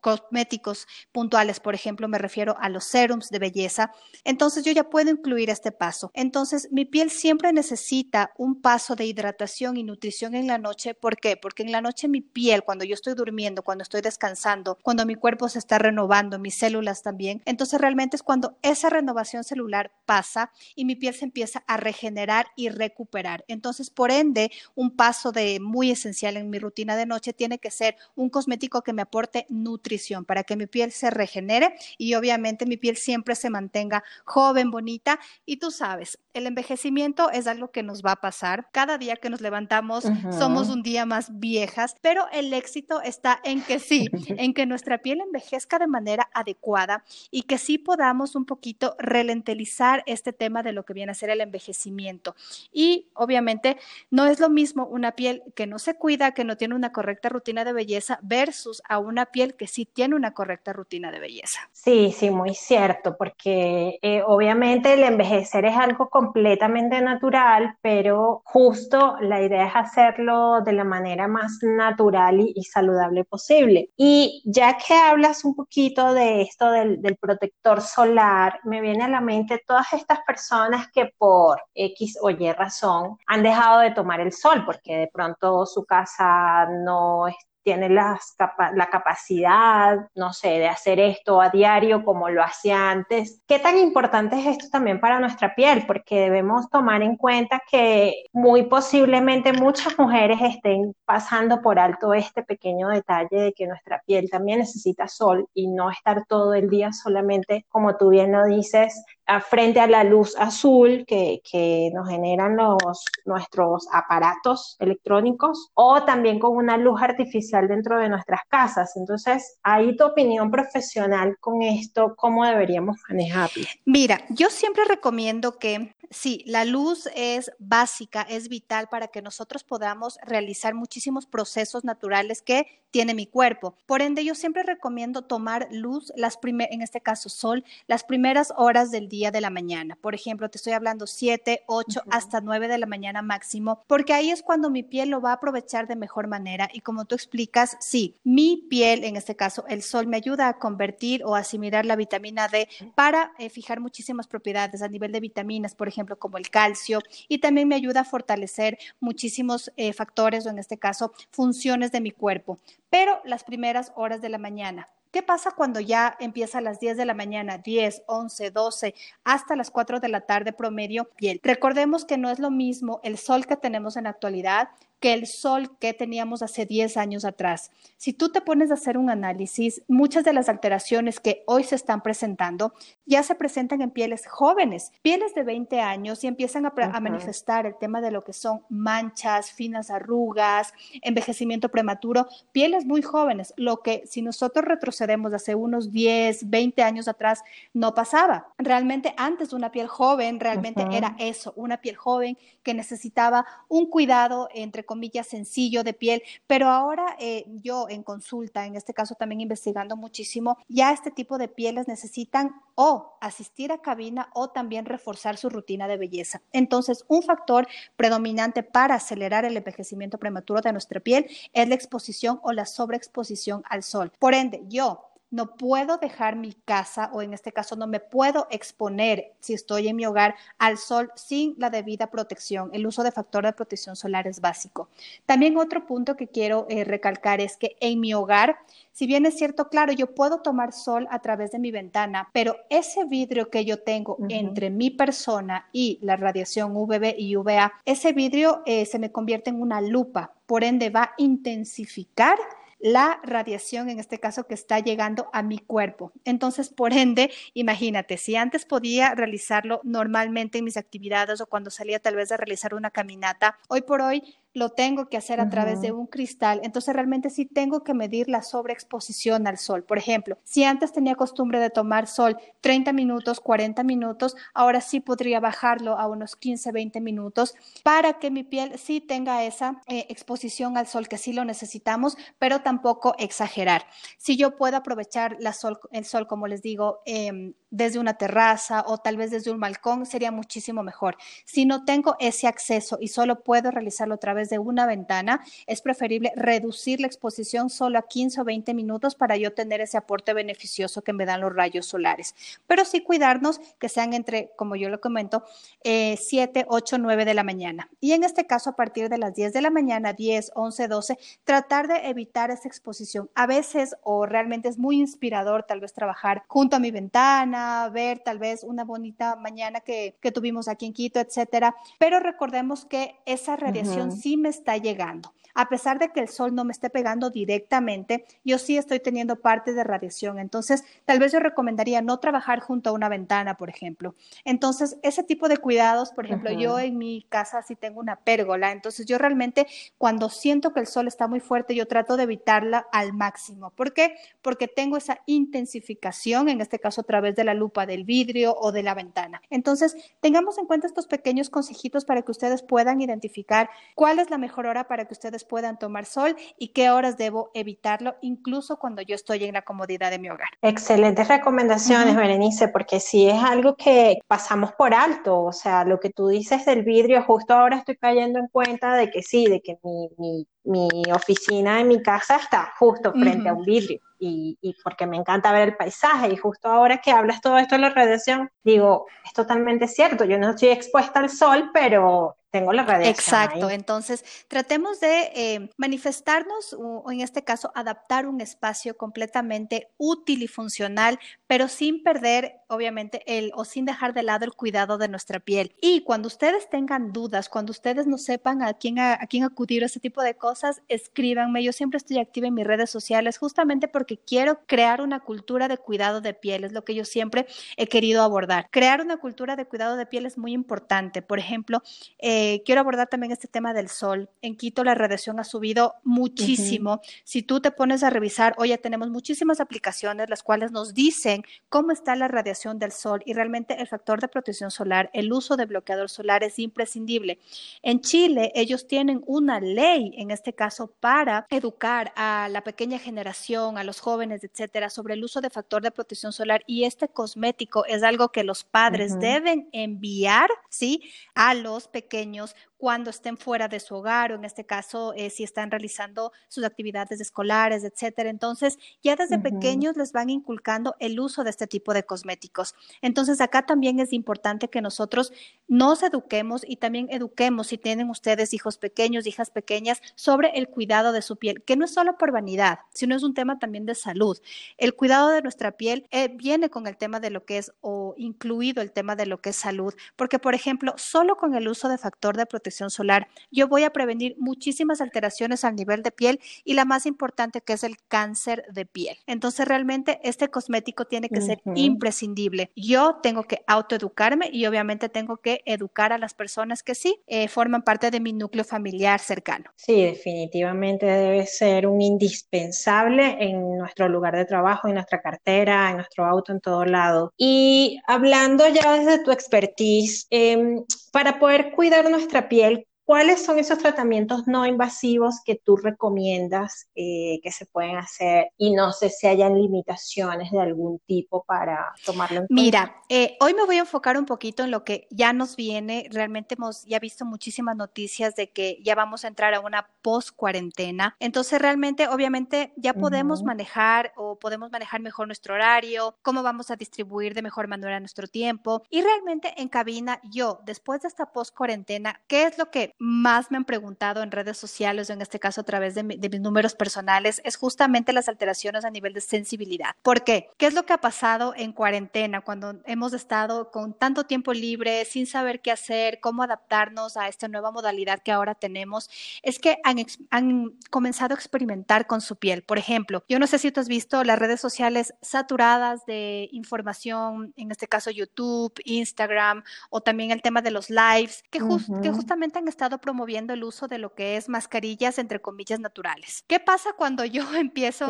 cosméticos 0.00 0.86
puntuales, 1.12 1.60
por 1.60 1.74
ejemplo, 1.74 2.08
me 2.08 2.18
refiero 2.18 2.56
a 2.58 2.68
los 2.68 2.84
serums 2.84 3.28
de 3.28 3.38
belleza, 3.38 3.90
entonces 4.24 4.64
yo 4.64 4.72
ya 4.72 4.84
puedo 4.90 5.10
incluir 5.10 5.50
este 5.50 5.72
paso. 5.72 6.10
Entonces, 6.14 6.68
mi 6.70 6.84
piel 6.84 7.10
siempre 7.10 7.52
necesita 7.52 8.32
un 8.36 8.60
paso 8.60 8.96
de 8.96 9.06
hidratación 9.06 9.76
y 9.76 9.82
nutrición 9.82 10.34
en 10.34 10.46
la 10.46 10.58
noche. 10.58 10.94
¿Por 10.94 11.16
qué? 11.16 11.36
Porque 11.36 11.62
en 11.62 11.72
la 11.72 11.80
noche 11.80 12.08
mi 12.08 12.20
piel, 12.20 12.62
cuando 12.62 12.84
yo 12.84 12.94
estoy 12.94 13.14
durmiendo, 13.14 13.62
cuando 13.62 13.82
estoy 13.82 14.00
descansando, 14.00 14.78
cuando 14.82 15.06
mi 15.06 15.14
cuerpo 15.14 15.48
se 15.48 15.58
está 15.58 15.78
renovando, 15.78 16.38
mis 16.38 16.58
células 16.58 17.02
también, 17.02 17.42
entonces 17.46 17.80
realmente 17.80 18.16
es 18.16 18.22
cuando 18.22 18.58
esa 18.62 18.90
renovación 18.90 19.44
celular 19.44 19.92
pasa 20.04 20.50
y 20.74 20.84
mi 20.84 20.96
piel 20.96 21.14
se 21.14 21.24
empieza 21.24 21.64
a 21.66 21.76
regenerar 21.76 22.46
y 22.56 22.68
recuperar. 22.68 23.44
Entonces, 23.48 23.90
por 23.90 24.10
ende, 24.10 24.50
un 24.74 24.96
paso 24.96 25.32
de 25.32 25.60
muy 25.60 25.90
esencial 25.90 26.36
en 26.36 26.50
mi 26.50 26.58
rutina 26.58 26.96
de 26.96 27.06
noche 27.06 27.32
tiene 27.32 27.58
que 27.58 27.70
ser 27.70 27.96
un 28.14 28.30
cosmético 28.30 28.82
que 28.82 28.92
me 28.92 29.02
aporte 29.06 29.46
nutrición 29.48 30.24
para 30.24 30.44
que 30.44 30.56
mi 30.56 30.66
piel 30.66 30.92
se 30.92 31.10
regenere 31.10 31.74
y 31.98 32.14
obviamente 32.14 32.66
mi 32.66 32.76
piel 32.76 32.96
siempre 32.96 33.34
se 33.34 33.50
mantenga 33.50 34.04
joven, 34.24 34.70
bonita. 34.70 35.18
Y 35.44 35.56
tú 35.56 35.70
sabes, 35.70 36.18
el 36.34 36.46
envejecimiento 36.46 37.30
es 37.30 37.46
algo 37.46 37.70
que 37.70 37.82
nos 37.82 38.02
va 38.02 38.12
a 38.12 38.20
pasar. 38.20 38.68
Cada 38.72 38.98
día 38.98 39.16
que 39.16 39.30
nos 39.30 39.40
levantamos 39.40 40.04
somos 40.38 40.68
un 40.68 40.82
día 40.82 41.06
más 41.06 41.38
viejas, 41.38 41.96
pero 42.00 42.26
el 42.32 42.52
éxito 42.52 43.00
está 43.00 43.40
en 43.44 43.62
que 43.62 43.78
sí, 43.78 44.08
en 44.28 44.52
que 44.52 44.66
nuestra 44.66 44.98
piel 44.98 45.20
envejezca 45.20 45.78
de 45.78 45.86
manera 45.86 46.28
adecuada 46.34 47.04
y 47.30 47.42
que 47.42 47.58
sí 47.58 47.78
podamos 47.78 48.34
un 48.34 48.44
poquito 48.44 48.96
relentelizar 48.98 50.02
este 50.06 50.32
tema 50.32 50.62
de 50.62 50.72
lo 50.72 50.84
que 50.84 50.92
viene 50.92 51.12
a 51.12 51.14
ser 51.14 51.30
el 51.30 51.40
envejecimiento. 51.40 52.34
Y 52.72 53.08
obviamente 53.14 53.78
no 54.10 54.26
es 54.26 54.40
lo 54.40 54.50
mismo 54.50 54.86
una 54.86 55.12
piel 55.12 55.42
que 55.54 55.66
no 55.66 55.78
se 55.78 55.94
cuida, 55.94 56.32
que 56.32 56.44
no 56.44 56.56
tiene 56.56 56.74
una 56.74 56.92
correcta 56.92 57.28
rutina 57.28 57.64
de 57.64 57.72
belleza 57.72 58.18
versus 58.22 58.82
a 58.88 58.95
una 58.98 59.26
piel 59.26 59.54
que 59.56 59.66
sí 59.66 59.86
tiene 59.86 60.14
una 60.14 60.32
correcta 60.34 60.72
rutina 60.72 61.10
de 61.10 61.20
belleza. 61.20 61.60
Sí, 61.72 62.12
sí, 62.16 62.30
muy 62.30 62.54
cierto, 62.54 63.16
porque 63.16 63.98
eh, 64.02 64.22
obviamente 64.26 64.94
el 64.94 65.04
envejecer 65.04 65.64
es 65.64 65.76
algo 65.76 66.08
completamente 66.08 67.00
natural, 67.00 67.76
pero 67.80 68.42
justo 68.44 69.16
la 69.20 69.42
idea 69.42 69.66
es 69.66 69.76
hacerlo 69.76 70.60
de 70.62 70.72
la 70.72 70.84
manera 70.84 71.28
más 71.28 71.58
natural 71.62 72.40
y, 72.40 72.62
saludable 72.64 73.24
posible. 73.24 73.90
Y 73.96 74.42
ya 74.44 74.76
que 74.76 74.94
hablas 74.94 75.44
un 75.44 75.54
poquito 75.54 76.12
de 76.14 76.42
esto 76.42 76.70
del, 76.70 77.00
del 77.00 77.16
protector 77.16 77.80
solar, 77.80 78.60
me 78.64 78.80
viene 78.80 79.04
a 79.04 79.08
la 79.08 79.20
mente 79.20 79.62
todas 79.66 79.92
estas 79.92 80.20
personas 80.20 80.88
que 80.92 81.12
por 81.16 81.60
X 81.74 82.18
o 82.20 82.30
Y 82.30 82.52
razón 82.52 83.16
han 83.26 83.42
dejado 83.42 83.80
de 83.80 83.92
tomar 83.92 84.20
el 84.20 84.32
sol 84.32 84.64
porque 84.64 84.96
de 84.96 85.10
pronto 85.12 85.66
su 85.66 85.84
casa 85.84 86.66
no 86.84 87.28
está 87.28 87.55
tiene 87.66 87.88
la 87.88 88.88
capacidad, 88.92 89.98
no 90.14 90.32
sé, 90.32 90.50
de 90.50 90.68
hacer 90.68 91.00
esto 91.00 91.40
a 91.40 91.50
diario 91.50 92.04
como 92.04 92.28
lo 92.28 92.40
hacía 92.40 92.92
antes. 92.92 93.42
¿Qué 93.48 93.58
tan 93.58 93.76
importante 93.76 94.38
es 94.38 94.46
esto 94.46 94.66
también 94.70 95.00
para 95.00 95.18
nuestra 95.18 95.52
piel? 95.56 95.84
Porque 95.84 96.20
debemos 96.20 96.70
tomar 96.70 97.02
en 97.02 97.16
cuenta 97.16 97.60
que 97.68 98.26
muy 98.32 98.62
posiblemente 98.68 99.52
muchas 99.52 99.98
mujeres 99.98 100.38
estén 100.40 100.94
pasando 101.04 101.60
por 101.60 101.80
alto 101.80 102.14
este 102.14 102.44
pequeño 102.44 102.86
detalle 102.90 103.36
de 103.36 103.52
que 103.52 103.66
nuestra 103.66 104.00
piel 104.06 104.30
también 104.30 104.60
necesita 104.60 105.08
sol 105.08 105.48
y 105.52 105.66
no 105.66 105.90
estar 105.90 106.24
todo 106.28 106.54
el 106.54 106.70
día 106.70 106.92
solamente, 106.92 107.66
como 107.68 107.96
tú 107.96 108.10
bien 108.10 108.30
lo 108.30 108.44
dices, 108.44 109.04
frente 109.48 109.80
a 109.80 109.86
la 109.86 110.04
luz 110.04 110.36
azul 110.38 111.04
que, 111.06 111.40
que, 111.48 111.90
nos 111.92 112.08
generan 112.08 112.56
los, 112.56 113.04
nuestros 113.24 113.88
aparatos 113.92 114.76
electrónicos 114.78 115.70
o 115.74 116.02
también 116.04 116.38
con 116.38 116.56
una 116.56 116.76
luz 116.76 117.00
artificial 117.02 117.66
dentro 117.68 117.98
de 117.98 118.08
nuestras 118.08 118.40
casas. 118.48 118.96
Entonces, 118.96 119.58
ahí 119.62 119.96
tu 119.96 120.04
opinión 120.04 120.50
profesional 120.50 121.36
con 121.40 121.62
esto, 121.62 122.14
¿cómo 122.16 122.44
deberíamos 122.44 122.96
manejarlo? 123.08 123.64
Mira, 123.84 124.22
yo 124.30 124.48
siempre 124.48 124.84
recomiendo 124.84 125.58
que 125.58 125.94
Sí, 126.10 126.44
la 126.46 126.64
luz 126.64 127.08
es 127.16 127.50
básica, 127.58 128.22
es 128.22 128.48
vital 128.48 128.88
para 128.88 129.08
que 129.08 129.22
nosotros 129.22 129.64
podamos 129.64 130.18
realizar 130.24 130.74
muchísimos 130.74 131.26
procesos 131.26 131.84
naturales 131.84 132.42
que 132.42 132.66
tiene 132.90 133.14
mi 133.14 133.26
cuerpo. 133.26 133.74
Por 133.86 134.02
ende, 134.02 134.24
yo 134.24 134.34
siempre 134.34 134.62
recomiendo 134.62 135.22
tomar 135.22 135.68
luz, 135.70 136.12
las 136.16 136.38
en 136.42 136.80
este 136.80 137.00
caso 137.00 137.28
sol, 137.28 137.64
las 137.88 138.04
primeras 138.04 138.52
horas 138.56 138.90
del 138.90 139.08
día 139.08 139.15
de 139.24 139.40
la 139.40 139.50
mañana. 139.50 139.98
Por 140.00 140.14
ejemplo, 140.14 140.48
te 140.48 140.58
estoy 140.58 140.74
hablando 140.74 141.06
7, 141.06 141.64
8 141.66 142.02
hasta 142.10 142.40
9 142.40 142.68
de 142.68 142.78
la 142.78 142.86
mañana 142.86 143.22
máximo, 143.22 143.82
porque 143.88 144.12
ahí 144.12 144.30
es 144.30 144.42
cuando 144.42 144.70
mi 144.70 144.84
piel 144.84 145.08
lo 145.08 145.20
va 145.20 145.30
a 145.30 145.34
aprovechar 145.34 145.88
de 145.88 145.96
mejor 145.96 146.28
manera. 146.28 146.68
Y 146.72 146.80
como 146.80 147.04
tú 147.04 147.16
explicas, 147.16 147.76
sí, 147.80 148.14
mi 148.22 148.64
piel, 148.70 149.02
en 149.02 149.16
este 149.16 149.34
caso 149.34 149.64
el 149.68 149.82
sol, 149.82 150.06
me 150.06 150.16
ayuda 150.16 150.48
a 150.48 150.58
convertir 150.58 151.24
o 151.24 151.34
asimilar 151.34 151.84
la 151.84 151.96
vitamina 151.96 152.46
D 152.46 152.68
para 152.94 153.32
eh, 153.38 153.50
fijar 153.50 153.80
muchísimas 153.80 154.28
propiedades 154.28 154.82
a 154.82 154.88
nivel 154.88 155.10
de 155.10 155.20
vitaminas, 155.20 155.74
por 155.74 155.88
ejemplo 155.88 155.96
ejemplo, 155.96 156.18
como 156.18 156.36
el 156.36 156.50
calcio, 156.50 157.00
y 157.28 157.38
también 157.38 157.68
me 157.68 157.74
ayuda 157.74 158.00
a 158.00 158.04
fortalecer 158.04 158.78
muchísimos 159.00 159.72
eh, 159.76 159.92
factores 159.92 160.46
o 160.46 160.50
en 160.50 160.58
este 160.58 160.78
caso 160.78 161.12
funciones 161.30 161.90
de 161.90 162.00
mi 162.00 162.10
cuerpo. 162.10 162.58
Pero 162.90 163.20
las 163.24 163.44
primeras 163.44 163.92
horas 163.96 164.20
de 164.20 164.28
la 164.28 164.38
mañana, 164.38 164.88
¿Qué 165.16 165.22
pasa 165.22 165.52
cuando 165.52 165.80
ya 165.80 166.14
empieza 166.20 166.58
a 166.58 166.60
las 166.60 166.78
10 166.78 166.98
de 166.98 167.06
la 167.06 167.14
mañana, 167.14 167.56
10, 167.56 168.02
11, 168.04 168.50
12, 168.50 168.94
hasta 169.24 169.56
las 169.56 169.70
4 169.70 169.98
de 169.98 170.08
la 170.10 170.20
tarde 170.20 170.52
promedio 170.52 171.08
piel? 171.08 171.40
Recordemos 171.42 172.04
que 172.04 172.18
no 172.18 172.28
es 172.28 172.38
lo 172.38 172.50
mismo 172.50 173.00
el 173.02 173.16
sol 173.16 173.46
que 173.46 173.56
tenemos 173.56 173.96
en 173.96 174.04
la 174.04 174.10
actualidad 174.10 174.68
que 175.06 175.12
el 175.12 175.28
sol 175.28 175.78
que 175.78 175.94
teníamos 175.94 176.42
hace 176.42 176.66
10 176.66 176.96
años 176.96 177.24
atrás. 177.24 177.70
Si 177.96 178.12
tú 178.12 178.30
te 178.30 178.40
pones 178.40 178.72
a 178.72 178.74
hacer 178.74 178.98
un 178.98 179.08
análisis, 179.08 179.82
muchas 179.86 180.24
de 180.24 180.32
las 180.32 180.48
alteraciones 180.48 181.20
que 181.20 181.44
hoy 181.46 181.62
se 181.62 181.76
están 181.76 182.02
presentando 182.02 182.72
ya 183.04 183.22
se 183.22 183.36
presentan 183.36 183.82
en 183.82 183.92
pieles 183.92 184.26
jóvenes, 184.26 184.90
pieles 185.02 185.32
de 185.32 185.44
20 185.44 185.80
años 185.80 186.24
y 186.24 186.26
empiezan 186.26 186.66
a, 186.66 186.72
manifestar 187.00 187.66
el 187.66 187.76
tema 187.76 188.00
de 188.00 188.10
lo 188.10 188.24
que 188.24 188.32
son 188.32 188.62
manchas, 188.68 189.52
finas 189.52 189.90
arrugas, 189.90 190.74
envejecimiento 191.02 191.68
prematuro, 191.68 192.26
pieles 192.50 192.84
muy 192.84 193.00
jóvenes, 193.00 193.54
lo 193.56 193.82
que 193.82 194.02
si 194.06 194.22
nosotros 194.22 194.64
retrocedemos 194.64 195.32
hace 195.32 195.54
unos 195.54 195.92
10, 195.92 196.50
20 196.50 196.82
años 196.82 197.06
atrás 197.06 197.44
no 197.72 197.94
pasaba. 197.94 198.48
Realmente 198.58 199.14
antes 199.16 199.52
una 199.52 199.70
piel 199.70 199.86
joven 199.86 200.40
realmente 200.40 200.84
era 200.90 201.14
eso, 201.20 201.52
una 201.54 201.76
piel 201.76 201.94
joven 201.94 202.36
que 202.64 202.74
necesitaba 202.74 203.46
un 203.68 203.86
cuidado 203.86 204.48
entre 204.52 204.84
comillas, 204.96 205.26
sencillo 205.26 205.84
de 205.84 205.92
piel, 205.92 206.22
pero 206.46 206.68
ahora 206.68 207.16
eh, 207.20 207.44
yo 207.62 207.86
en 207.90 208.02
consulta, 208.02 208.64
en 208.64 208.76
este 208.76 208.94
caso 208.94 209.14
también 209.14 209.42
investigando 209.42 209.94
muchísimo, 209.94 210.56
ya 210.68 210.90
este 210.90 211.10
tipo 211.10 211.36
de 211.36 211.48
pieles 211.48 211.86
necesitan 211.86 212.62
o 212.76 213.18
asistir 213.20 213.72
a 213.72 213.82
cabina 213.82 214.30
o 214.32 214.48
también 214.48 214.86
reforzar 214.86 215.36
su 215.36 215.50
rutina 215.50 215.86
de 215.86 215.98
belleza. 215.98 216.40
Entonces, 216.52 217.04
un 217.08 217.22
factor 217.22 217.68
predominante 217.96 218.62
para 218.62 218.94
acelerar 218.94 219.44
el 219.44 219.56
envejecimiento 219.56 220.16
prematuro 220.16 220.62
de 220.62 220.72
nuestra 220.72 221.00
piel 221.00 221.26
es 221.52 221.68
la 221.68 221.74
exposición 221.74 222.40
o 222.42 222.52
la 222.52 222.64
sobreexposición 222.64 223.62
al 223.68 223.82
sol. 223.82 224.10
Por 224.18 224.32
ende, 224.32 224.62
yo 224.66 225.02
no 225.36 225.54
puedo 225.54 225.98
dejar 225.98 226.34
mi 226.34 226.54
casa 226.54 227.10
o 227.12 227.20
en 227.20 227.34
este 227.34 227.52
caso 227.52 227.76
no 227.76 227.86
me 227.86 228.00
puedo 228.00 228.46
exponer 228.50 229.34
si 229.38 229.52
estoy 229.52 229.86
en 229.86 229.96
mi 229.96 230.06
hogar 230.06 230.34
al 230.58 230.78
sol 230.78 231.12
sin 231.14 231.54
la 231.58 231.68
debida 231.68 232.10
protección. 232.10 232.70
El 232.72 232.86
uso 232.86 233.02
de 233.02 233.12
factor 233.12 233.44
de 233.44 233.52
protección 233.52 233.96
solar 233.96 234.26
es 234.26 234.40
básico. 234.40 234.88
También 235.26 235.58
otro 235.58 235.86
punto 235.86 236.16
que 236.16 236.26
quiero 236.26 236.66
eh, 236.70 236.84
recalcar 236.84 237.42
es 237.42 237.58
que 237.58 237.76
en 237.80 238.00
mi 238.00 238.14
hogar, 238.14 238.56
si 238.92 239.06
bien 239.06 239.26
es 239.26 239.36
cierto, 239.36 239.68
claro, 239.68 239.92
yo 239.92 240.14
puedo 240.14 240.40
tomar 240.40 240.72
sol 240.72 241.06
a 241.10 241.20
través 241.20 241.52
de 241.52 241.58
mi 241.58 241.70
ventana, 241.70 242.30
pero 242.32 242.56
ese 242.70 243.04
vidrio 243.04 243.50
que 243.50 243.66
yo 243.66 243.82
tengo 243.82 244.16
entre 244.30 244.70
mi 244.70 244.88
persona 244.88 245.68
y 245.70 245.98
la 246.00 246.16
radiación 246.16 246.74
UVB 246.74 247.14
y 247.18 247.36
UVA, 247.36 247.74
ese 247.84 248.14
vidrio 248.14 248.62
eh, 248.64 248.86
se 248.86 248.98
me 248.98 249.12
convierte 249.12 249.50
en 249.50 249.60
una 249.60 249.82
lupa, 249.82 250.32
por 250.46 250.64
ende 250.64 250.88
va 250.88 251.02
a 251.02 251.14
intensificar 251.18 252.38
la 252.78 253.20
radiación, 253.22 253.88
en 253.88 253.98
este 253.98 254.20
caso, 254.20 254.46
que 254.46 254.54
está 254.54 254.78
llegando 254.80 255.28
a 255.32 255.42
mi 255.42 255.58
cuerpo. 255.58 256.12
Entonces, 256.24 256.68
por 256.68 256.92
ende, 256.92 257.30
imagínate, 257.54 258.16
si 258.18 258.36
antes 258.36 258.64
podía 258.64 259.14
realizarlo 259.14 259.80
normalmente 259.84 260.58
en 260.58 260.64
mis 260.64 260.76
actividades 260.76 261.40
o 261.40 261.46
cuando 261.46 261.70
salía 261.70 262.00
tal 262.00 262.16
vez 262.16 262.32
a 262.32 262.36
realizar 262.36 262.74
una 262.74 262.90
caminata, 262.90 263.58
hoy 263.68 263.82
por 263.82 264.00
hoy 264.02 264.22
lo 264.56 264.70
tengo 264.70 265.10
que 265.10 265.18
hacer 265.18 265.38
a 265.38 265.50
través 265.50 265.82
de 265.82 265.92
un 265.92 266.06
cristal, 266.06 266.62
entonces 266.62 266.94
realmente 266.94 267.28
sí 267.28 267.44
tengo 267.44 267.84
que 267.84 267.92
medir 267.92 268.26
la 268.30 268.40
sobreexposición 268.40 269.46
al 269.46 269.58
sol. 269.58 269.84
Por 269.84 269.98
ejemplo, 269.98 270.38
si 270.44 270.64
antes 270.64 270.94
tenía 270.94 271.14
costumbre 271.14 271.60
de 271.60 271.68
tomar 271.68 272.06
sol 272.06 272.38
30 272.62 272.94
minutos, 272.94 273.38
40 273.40 273.82
minutos, 273.82 274.34
ahora 274.54 274.80
sí 274.80 275.00
podría 275.00 275.40
bajarlo 275.40 275.98
a 275.98 276.08
unos 276.08 276.36
15, 276.36 276.72
20 276.72 277.02
minutos 277.02 277.54
para 277.82 278.14
que 278.14 278.30
mi 278.30 278.44
piel 278.44 278.78
sí 278.78 279.02
tenga 279.02 279.44
esa 279.44 279.82
eh, 279.88 280.06
exposición 280.08 280.78
al 280.78 280.86
sol 280.86 281.06
que 281.06 281.18
sí 281.18 281.34
lo 281.34 281.44
necesitamos, 281.44 282.16
pero 282.38 282.62
tampoco 282.62 283.14
exagerar. 283.18 283.84
Si 284.16 284.38
yo 284.38 284.56
puedo 284.56 284.78
aprovechar 284.78 285.36
la 285.38 285.52
sol, 285.52 285.78
el 285.92 286.06
sol, 286.06 286.26
como 286.26 286.46
les 286.46 286.62
digo, 286.62 287.02
eh, 287.04 287.52
desde 287.76 287.98
una 287.98 288.14
terraza 288.14 288.84
o 288.86 288.98
tal 288.98 289.16
vez 289.16 289.30
desde 289.30 289.50
un 289.50 289.60
balcón, 289.60 290.06
sería 290.06 290.32
muchísimo 290.32 290.82
mejor. 290.82 291.16
Si 291.44 291.66
no 291.66 291.84
tengo 291.84 292.16
ese 292.18 292.46
acceso 292.46 292.96
y 293.00 293.08
solo 293.08 293.42
puedo 293.42 293.70
realizarlo 293.70 294.14
a 294.14 294.18
través 294.18 294.48
de 294.48 294.58
una 294.58 294.86
ventana, 294.86 295.44
es 295.66 295.82
preferible 295.82 296.32
reducir 296.36 297.00
la 297.00 297.06
exposición 297.06 297.68
solo 297.68 297.98
a 297.98 298.08
15 298.08 298.40
o 298.40 298.44
20 298.44 298.72
minutos 298.72 299.14
para 299.14 299.36
yo 299.36 299.52
tener 299.52 299.80
ese 299.80 299.98
aporte 299.98 300.32
beneficioso 300.32 301.02
que 301.02 301.12
me 301.12 301.26
dan 301.26 301.42
los 301.42 301.54
rayos 301.54 301.86
solares. 301.86 302.34
Pero 302.66 302.84
sí 302.84 303.02
cuidarnos 303.02 303.60
que 303.78 303.88
sean 303.88 304.14
entre, 304.14 304.52
como 304.56 304.76
yo 304.76 304.88
lo 304.88 305.00
comento, 305.00 305.44
7, 305.84 306.66
8, 306.68 306.98
9 306.98 307.24
de 307.24 307.34
la 307.34 307.44
mañana. 307.44 307.90
Y 308.00 308.12
en 308.12 308.24
este 308.24 308.46
caso, 308.46 308.70
a 308.70 308.76
partir 308.76 309.08
de 309.08 309.18
las 309.18 309.34
10 309.34 309.52
de 309.52 309.60
la 309.60 309.70
mañana, 309.70 310.14
10, 310.14 310.52
11, 310.54 310.88
12, 310.88 311.18
tratar 311.44 311.88
de 311.88 312.08
evitar 312.08 312.50
esa 312.50 312.68
exposición. 312.68 313.28
A 313.34 313.46
veces, 313.46 313.96
o 314.02 314.24
realmente 314.24 314.68
es 314.68 314.78
muy 314.78 314.98
inspirador 314.98 315.64
tal 315.64 315.80
vez 315.80 315.92
trabajar 315.92 316.44
junto 316.48 316.76
a 316.76 316.78
mi 316.78 316.90
ventana, 316.90 317.65
ver 317.92 318.20
tal 318.20 318.38
vez 318.38 318.64
una 318.64 318.84
bonita 318.84 319.36
mañana 319.36 319.80
que, 319.80 320.16
que 320.20 320.32
tuvimos 320.32 320.68
aquí 320.68 320.86
en 320.86 320.92
Quito, 320.92 321.20
etcétera. 321.20 321.74
Pero 321.98 322.20
recordemos 322.20 322.84
que 322.84 323.16
esa 323.26 323.56
radiación 323.56 324.12
sí 324.12 324.36
me 324.36 324.48
está 324.48 324.76
llegando. 324.76 325.32
A 325.58 325.70
pesar 325.70 325.98
de 325.98 326.10
que 326.10 326.20
el 326.20 326.28
sol 326.28 326.54
no 326.54 326.64
me 326.64 326.72
esté 326.72 326.90
pegando 326.90 327.30
directamente, 327.30 328.26
yo 328.44 328.58
sí 328.58 328.76
estoy 328.76 329.00
teniendo 329.00 329.36
parte 329.36 329.72
de 329.72 329.84
radiación. 329.84 330.38
Entonces, 330.38 330.84
tal 331.06 331.18
vez 331.18 331.32
yo 331.32 331.40
recomendaría 331.40 332.02
no 332.02 332.18
trabajar 332.18 332.60
junto 332.60 332.90
a 332.90 332.92
una 332.92 333.08
ventana, 333.08 333.56
por 333.56 333.70
ejemplo. 333.70 334.14
Entonces, 334.44 334.98
ese 335.02 335.22
tipo 335.22 335.48
de 335.48 335.56
cuidados, 335.56 336.10
por 336.10 336.26
ejemplo, 336.26 336.52
yo 336.52 336.78
en 336.78 336.98
mi 336.98 337.24
casa 337.30 337.62
sí 337.62 337.74
tengo 337.74 338.00
una 338.00 338.16
pérgola. 338.16 338.70
Entonces, 338.70 339.06
yo 339.06 339.16
realmente 339.16 339.66
cuando 339.96 340.28
siento 340.28 340.74
que 340.74 340.80
el 340.80 340.86
sol 340.86 341.08
está 341.08 341.26
muy 341.26 341.40
fuerte, 341.40 341.74
yo 341.74 341.88
trato 341.88 342.18
de 342.18 342.24
evitarla 342.24 342.86
al 342.92 343.14
máximo. 343.14 343.70
¿Por 343.70 343.94
qué? 343.94 344.14
Porque 344.42 344.68
tengo 344.68 344.98
esa 344.98 345.20
intensificación, 345.24 346.50
en 346.50 346.60
este 346.60 346.78
caso 346.78 347.00
a 347.00 347.04
través 347.04 347.34
de 347.34 347.44
la 347.46 347.54
lupa 347.54 347.86
del 347.86 348.04
vidrio 348.04 348.54
o 348.58 348.72
de 348.72 348.82
la 348.82 348.94
ventana. 348.94 349.40
Entonces, 349.48 349.96
tengamos 350.20 350.58
en 350.58 350.66
cuenta 350.66 350.86
estos 350.86 351.06
pequeños 351.06 351.48
consejitos 351.48 352.04
para 352.04 352.22
que 352.22 352.30
ustedes 352.30 352.62
puedan 352.62 353.00
identificar 353.00 353.70
cuál 353.94 354.18
es 354.18 354.28
la 354.28 354.36
mejor 354.38 354.66
hora 354.66 354.88
para 354.88 355.06
que 355.06 355.14
ustedes 355.14 355.44
puedan 355.44 355.78
tomar 355.78 356.04
sol 356.04 356.36
y 356.58 356.68
qué 356.68 356.90
horas 356.90 357.16
debo 357.16 357.50
evitarlo, 357.54 358.16
incluso 358.20 358.78
cuando 358.78 359.02
yo 359.02 359.14
estoy 359.14 359.44
en 359.44 359.54
la 359.54 359.62
comodidad 359.62 360.10
de 360.10 360.18
mi 360.18 360.28
hogar. 360.28 360.48
Excelentes 360.62 361.28
recomendaciones, 361.28 362.14
Berenice, 362.16 362.68
porque 362.68 363.00
sí 363.00 363.28
es 363.28 363.42
algo 363.42 363.76
que 363.76 364.18
pasamos 364.26 364.72
por 364.72 364.94
alto, 364.94 365.42
o 365.42 365.52
sea, 365.52 365.84
lo 365.84 366.00
que 366.00 366.10
tú 366.10 366.28
dices 366.28 366.64
del 366.66 366.82
vidrio, 366.82 367.22
justo 367.22 367.54
ahora 367.54 367.78
estoy 367.78 367.96
cayendo 367.96 368.38
en 368.38 368.48
cuenta 368.48 368.94
de 368.94 369.10
que 369.10 369.22
sí, 369.22 369.46
de 369.46 369.60
que 369.60 369.78
mi, 369.82 370.08
mi, 370.18 370.46
mi 370.66 370.88
oficina 371.12 371.80
en 371.80 371.88
mi 371.88 372.02
casa 372.02 372.36
está 372.36 372.72
justo 372.78 373.12
frente 373.12 373.48
a 373.48 373.54
un 373.54 373.64
vidrio. 373.64 374.00
Y, 374.18 374.58
y, 374.60 374.74
porque 374.82 375.06
me 375.06 375.16
encanta 375.16 375.52
ver 375.52 375.68
el 375.68 375.76
paisaje. 375.76 376.32
Y 376.32 376.36
justo 376.36 376.68
ahora 376.68 376.98
que 376.98 377.10
hablas 377.10 377.40
todo 377.40 377.58
esto 377.58 377.74
de 377.74 377.82
la 377.82 377.90
radiación, 377.90 378.50
digo, 378.64 379.06
es 379.24 379.32
totalmente 379.32 379.88
cierto, 379.88 380.24
yo 380.24 380.38
no 380.38 380.50
estoy 380.50 380.70
expuesta 380.70 381.20
al 381.20 381.30
sol, 381.30 381.70
pero 381.72 382.36
tengo 382.50 382.72
la 382.72 382.84
radiación. 382.84 383.14
Exacto, 383.14 383.70
entonces 383.70 384.24
tratemos 384.48 385.00
de 385.00 385.30
eh, 385.34 385.70
manifestarnos 385.76 386.74
o 386.78 387.10
en 387.10 387.20
este 387.20 387.44
caso 387.44 387.70
adaptar 387.74 388.26
un 388.26 388.40
espacio 388.40 388.96
completamente 388.96 389.90
útil 389.98 390.42
y 390.42 390.48
funcional, 390.48 391.18
pero 391.46 391.68
sin 391.68 392.02
perder 392.02 392.60
obviamente 392.68 393.22
el 393.26 393.52
o 393.54 393.64
sin 393.64 393.84
dejar 393.84 394.14
de 394.14 394.22
lado 394.22 394.44
el 394.44 394.54
cuidado 394.54 394.98
de 394.98 395.08
nuestra 395.08 395.40
piel. 395.40 395.74
Y 395.80 396.02
cuando 396.02 396.28
ustedes 396.28 396.70
tengan 396.70 397.12
dudas, 397.12 397.48
cuando 397.48 397.72
ustedes 397.72 398.06
no 398.06 398.18
sepan 398.18 398.62
a 398.62 398.74
quién 398.74 398.98
a, 398.98 399.18
quién 399.28 399.44
acudir 399.44 399.82
a 399.82 399.86
ese 399.86 400.00
tipo 400.00 400.22
de 400.22 400.34
cosas, 400.34 400.82
escríbanme. 400.88 401.62
Yo 401.62 401.72
siempre 401.72 401.98
estoy 401.98 402.18
activa 402.18 402.48
en 402.48 402.54
mis 402.54 402.66
redes 402.66 402.90
sociales 402.90 403.38
justamente 403.38 403.88
porque 403.88 404.18
quiero 404.18 404.60
crear 404.66 405.00
una 405.00 405.20
cultura 405.20 405.68
de 405.68 405.78
cuidado 405.78 406.20
de 406.20 406.34
piel, 406.34 406.64
es 406.64 406.72
lo 406.72 406.84
que 406.84 406.94
yo 406.94 407.04
siempre 407.04 407.46
he 407.76 407.86
querido 407.86 408.22
abordar. 408.22 408.68
Crear 408.70 409.00
una 409.00 409.18
cultura 409.18 409.56
de 409.56 409.66
cuidado 409.66 409.96
de 409.96 410.06
piel 410.06 410.26
es 410.26 410.38
muy 410.38 410.52
importante. 410.52 411.22
Por 411.22 411.38
ejemplo, 411.38 411.82
eh, 412.18 412.35
eh, 412.38 412.62
quiero 412.66 412.82
abordar 412.82 413.08
también 413.08 413.32
este 413.32 413.48
tema 413.48 413.72
del 413.72 413.88
sol. 413.88 414.28
En 414.42 414.56
Quito 414.56 414.84
la 414.84 414.94
radiación 414.94 415.40
ha 415.40 415.44
subido 415.44 415.94
muchísimo. 416.04 417.00
Si 417.24 417.42
tú 417.42 417.62
te 417.62 417.70
pones 417.70 418.02
a 418.02 418.10
revisar, 418.10 418.54
hoy 418.58 418.68
ya 418.68 418.76
tenemos 418.76 419.08
muchísimas 419.08 419.58
aplicaciones 419.58 420.28
las 420.28 420.42
cuales 420.42 420.70
nos 420.70 420.92
dicen 420.92 421.44
cómo 421.70 421.92
está 421.92 422.14
la 422.14 422.28
radiación 422.28 422.78
del 422.78 422.92
sol 422.92 423.22
y 423.24 423.32
realmente 423.32 423.80
el 423.80 423.88
factor 423.88 424.20
de 424.20 424.28
protección 424.28 424.70
solar, 424.70 425.08
el 425.14 425.32
uso 425.32 425.56
de 425.56 425.64
bloqueador 425.64 426.10
solar 426.10 426.44
es 426.44 426.58
imprescindible. 426.58 427.38
En 427.82 428.02
Chile 428.02 428.52
ellos 428.54 428.86
tienen 428.86 429.22
una 429.26 429.58
ley, 429.58 430.12
en 430.18 430.30
este 430.30 430.52
caso, 430.52 430.92
para 431.00 431.46
educar 431.48 432.12
a 432.16 432.50
la 432.50 432.62
pequeña 432.62 432.98
generación, 432.98 433.78
a 433.78 433.84
los 433.84 434.00
jóvenes, 434.00 434.44
etcétera, 434.44 434.90
sobre 434.90 435.14
el 435.14 435.24
uso 435.24 435.40
de 435.40 435.48
factor 435.48 435.80
de 435.80 435.90
protección 435.90 436.34
solar 436.34 436.62
y 436.66 436.84
este 436.84 437.08
cosmético 437.08 437.86
es 437.86 438.02
algo 438.02 438.28
que 438.28 438.44
los 438.44 438.62
padres 438.62 439.18
deben 439.18 439.70
enviar, 439.72 440.50
¿sí? 440.68 441.02
A 441.34 441.54
los 441.54 441.88
pequeños 441.88 442.25
pequeños 442.26 442.56
cuando 442.78 443.10
estén 443.10 443.38
fuera 443.38 443.68
de 443.68 443.80
su 443.80 443.94
hogar 443.94 444.32
o 444.32 444.34
en 444.34 444.44
este 444.44 444.66
caso 444.66 445.14
eh, 445.14 445.30
si 445.30 445.44
están 445.44 445.70
realizando 445.70 446.32
sus 446.48 446.64
actividades 446.64 447.20
escolares, 447.20 447.84
etcétera. 447.84 448.28
Entonces, 448.28 448.78
ya 449.02 449.16
desde 449.16 449.38
pequeños 449.38 449.96
les 449.96 450.12
van 450.12 450.30
inculcando 450.30 450.94
el 450.98 451.18
uso 451.18 451.42
de 451.42 451.50
este 451.50 451.66
tipo 451.66 451.94
de 451.94 452.04
cosméticos. 452.04 452.74
Entonces, 453.00 453.40
acá 453.40 453.64
también 453.64 453.98
es 454.00 454.12
importante 454.12 454.68
que 454.68 454.82
nosotros 454.82 455.32
nos 455.68 456.02
eduquemos 456.02 456.62
y 456.66 456.76
también 456.76 457.08
eduquemos 457.10 457.68
si 457.68 457.78
tienen 457.78 458.10
ustedes 458.10 458.52
hijos 458.52 458.76
pequeños, 458.78 459.26
hijas 459.26 459.50
pequeñas, 459.50 460.02
sobre 460.14 460.50
el 460.50 460.68
cuidado 460.68 461.12
de 461.12 461.22
su 461.22 461.36
piel, 461.36 461.62
que 461.64 461.76
no 461.76 461.86
es 461.86 461.94
solo 461.94 462.18
por 462.18 462.30
vanidad, 462.30 462.80
sino 462.92 463.16
es 463.16 463.22
un 463.22 463.34
tema 463.34 463.58
también 463.58 463.86
de 463.86 463.94
salud. 463.94 464.38
El 464.76 464.94
cuidado 464.94 465.30
de 465.30 465.42
nuestra 465.42 465.72
piel 465.72 466.06
eh, 466.10 466.28
viene 466.28 466.68
con 466.68 466.86
el 466.86 466.96
tema 466.96 467.20
de 467.20 467.30
lo 467.30 467.44
que 467.44 467.58
es 467.58 467.72
o 467.80 468.14
incluido 468.16 468.82
el 468.82 468.92
tema 468.92 469.16
de 469.16 469.26
lo 469.26 469.40
que 469.40 469.50
es 469.50 469.56
salud, 469.56 469.94
porque 470.14 470.38
por 470.38 470.54
ejemplo, 470.54 470.94
solo 470.96 471.36
con 471.36 471.54
el 471.54 471.68
uso 471.68 471.88
de 471.88 471.98
factores 471.98 472.36
de 472.38 472.46
protección 472.46 472.65
solar, 472.70 473.28
yo 473.50 473.68
voy 473.68 473.84
a 473.84 473.90
prevenir 473.90 474.36
muchísimas 474.38 475.00
alteraciones 475.00 475.64
al 475.64 475.76
nivel 475.76 476.02
de 476.02 476.10
piel 476.10 476.40
y 476.64 476.74
la 476.74 476.84
más 476.84 477.06
importante 477.06 477.60
que 477.60 477.74
es 477.74 477.84
el 477.84 477.96
cáncer 478.08 478.64
de 478.72 478.86
piel. 478.86 479.16
Entonces 479.26 479.66
realmente 479.66 480.20
este 480.22 480.48
cosmético 480.48 481.06
tiene 481.06 481.28
que 481.28 481.40
ser 481.40 481.60
imprescindible. 481.74 482.70
Yo 482.76 483.16
tengo 483.22 483.44
que 483.44 483.62
autoeducarme 483.66 484.50
y 484.52 484.66
obviamente 484.66 485.08
tengo 485.08 485.38
que 485.38 485.62
educar 485.64 486.12
a 486.12 486.18
las 486.18 486.34
personas 486.34 486.82
que 486.82 486.94
sí 486.94 487.20
eh, 487.26 487.48
forman 487.48 487.82
parte 487.82 488.10
de 488.10 488.20
mi 488.20 488.32
núcleo 488.32 488.64
familiar 488.64 489.20
cercano. 489.20 489.70
Sí, 489.76 490.02
definitivamente 490.02 491.06
debe 491.06 491.46
ser 491.46 491.86
un 491.86 492.00
indispensable 492.00 493.36
en 493.40 493.78
nuestro 493.78 494.08
lugar 494.08 494.36
de 494.36 494.44
trabajo, 494.44 494.88
en 494.88 494.94
nuestra 494.94 495.20
cartera, 495.20 495.90
en 495.90 495.96
nuestro 495.96 496.24
auto, 496.24 496.52
en 496.52 496.60
todo 496.60 496.84
lado. 496.84 497.32
Y 497.36 498.00
hablando 498.06 498.66
ya 498.68 498.98
desde 498.98 499.22
tu 499.22 499.30
expertise, 499.30 500.26
em, 500.30 500.84
para 501.16 501.38
poder 501.38 501.70
cuidar 501.70 502.10
nuestra 502.10 502.46
piel, 502.46 502.85
¿cuáles 503.06 503.42
son 503.44 503.58
esos 503.58 503.78
tratamientos 503.78 504.46
no 504.46 504.66
invasivos 504.66 505.36
que 505.44 505.54
tú 505.54 505.76
recomiendas 505.76 506.90
eh, 506.94 507.38
que 507.42 507.52
se 507.52 507.64
pueden 507.64 507.96
hacer? 507.96 508.50
Y 508.58 508.74
no 508.74 508.92
sé 508.92 509.08
si 509.08 509.28
hayan 509.28 509.54
limitaciones 509.54 510.50
de 510.50 510.60
algún 510.60 510.98
tipo 511.06 511.44
para 511.44 511.94
tomarlo 512.04 512.40
en 512.40 512.46
cuenta. 512.48 512.62
Mira, 512.62 512.96
eh, 513.08 513.36
hoy 513.40 513.54
me 513.54 513.64
voy 513.64 513.76
a 513.76 513.80
enfocar 513.80 514.18
un 514.18 514.26
poquito 514.26 514.64
en 514.64 514.72
lo 514.72 514.84
que 514.84 515.06
ya 515.10 515.32
nos 515.32 515.56
viene. 515.56 516.08
Realmente 516.10 516.56
hemos 516.56 516.84
ya 516.84 516.98
visto 516.98 517.24
muchísimas 517.24 517.76
noticias 517.76 518.34
de 518.34 518.50
que 518.50 518.78
ya 518.84 518.96
vamos 518.96 519.24
a 519.24 519.28
entrar 519.28 519.54
a 519.54 519.60
una 519.60 519.88
post-cuarentena. 520.02 521.16
Entonces, 521.20 521.60
realmente, 521.62 522.08
obviamente, 522.08 522.72
ya 522.76 522.92
podemos 522.92 523.44
manejar 523.44 524.12
o 524.16 524.38
podemos 524.38 524.72
manejar 524.72 525.00
mejor 525.00 525.28
nuestro 525.28 525.54
horario, 525.54 526.16
cómo 526.22 526.42
vamos 526.42 526.72
a 526.72 526.76
distribuir 526.76 527.34
de 527.34 527.42
mejor 527.42 527.68
manera 527.68 528.00
nuestro 528.00 528.26
tiempo. 528.26 528.82
Y 528.90 529.02
realmente 529.02 529.54
en 529.56 529.68
cabina, 529.68 530.20
yo, 530.24 530.58
después 530.64 531.02
de 531.02 531.08
esta 531.08 531.32
post-cuarentena, 531.32 532.20
¿qué 532.26 532.44
es 532.44 532.58
lo 532.58 532.70
que 532.70 532.95
más 532.98 533.50
me 533.50 533.56
han 533.56 533.64
preguntado 533.64 534.22
en 534.22 534.30
redes 534.30 534.56
sociales 534.56 535.10
o 535.10 535.12
en 535.12 535.22
este 535.22 535.38
caso 535.38 535.60
a 535.60 535.64
través 535.64 535.94
de, 535.94 536.02
de 536.02 536.28
mis 536.28 536.40
números 536.40 536.74
personales? 536.74 537.40
Es 537.44 537.56
justamente 537.56 538.12
las 538.12 538.28
alteraciones 538.28 538.84
a 538.84 538.90
nivel 538.90 539.12
de 539.12 539.20
sensibilidad. 539.20 539.94
¿Por 540.02 540.24
qué? 540.24 540.50
¿Qué 540.56 540.66
es 540.66 540.74
lo 540.74 540.84
que 540.84 540.92
ha 540.92 541.00
pasado 541.00 541.54
en 541.56 541.72
cuarentena 541.72 542.40
cuando 542.40 542.80
hemos 542.84 543.12
estado 543.12 543.70
con 543.70 543.94
tanto 543.94 544.24
tiempo 544.24 544.52
libre, 544.52 545.04
sin 545.04 545.26
saber 545.26 545.60
qué 545.60 545.70
hacer, 545.70 546.20
cómo 546.20 546.42
adaptarnos 546.42 547.16
a 547.16 547.28
esta 547.28 547.48
nueva 547.48 547.70
modalidad 547.70 548.20
que 548.22 548.32
ahora 548.32 548.54
tenemos? 548.54 549.10
Es 549.42 549.58
que 549.58 549.78
han, 549.84 549.98
han 550.30 550.72
comenzado 550.90 551.34
a 551.34 551.36
experimentar 551.36 552.06
con 552.06 552.20
su 552.20 552.36
piel. 552.36 552.62
Por 552.62 552.78
ejemplo, 552.78 553.24
yo 553.28 553.38
no 553.38 553.46
sé 553.46 553.58
si 553.58 553.72
tú 553.72 553.80
has 553.80 553.88
visto 553.88 554.24
las 554.24 554.38
redes 554.38 554.60
sociales 554.60 555.14
saturadas 555.20 556.06
de 556.06 556.48
información, 556.52 557.52
en 557.56 557.70
este 557.70 557.88
caso 557.88 558.10
YouTube, 558.10 558.72
Instagram 558.84 559.64
o 559.90 560.00
también 560.00 560.30
el 560.30 560.42
tema 560.42 560.62
de 560.62 560.70
los 560.70 560.90
lives, 560.90 561.42
que, 561.50 561.58
que 562.02 562.10
justamente 562.10 562.58
han 562.58 562.68
estado 562.68 562.85
promoviendo 562.98 563.52
el 563.52 563.64
uso 563.64 563.88
de 563.88 563.98
lo 563.98 564.14
que 564.14 564.36
es 564.36 564.48
mascarillas 564.48 565.18
entre 565.18 565.40
comillas 565.40 565.80
naturales. 565.80 566.44
¿Qué 566.46 566.60
pasa 566.60 566.92
cuando 566.96 567.24
yo 567.24 567.42
empiezo, 567.56 568.06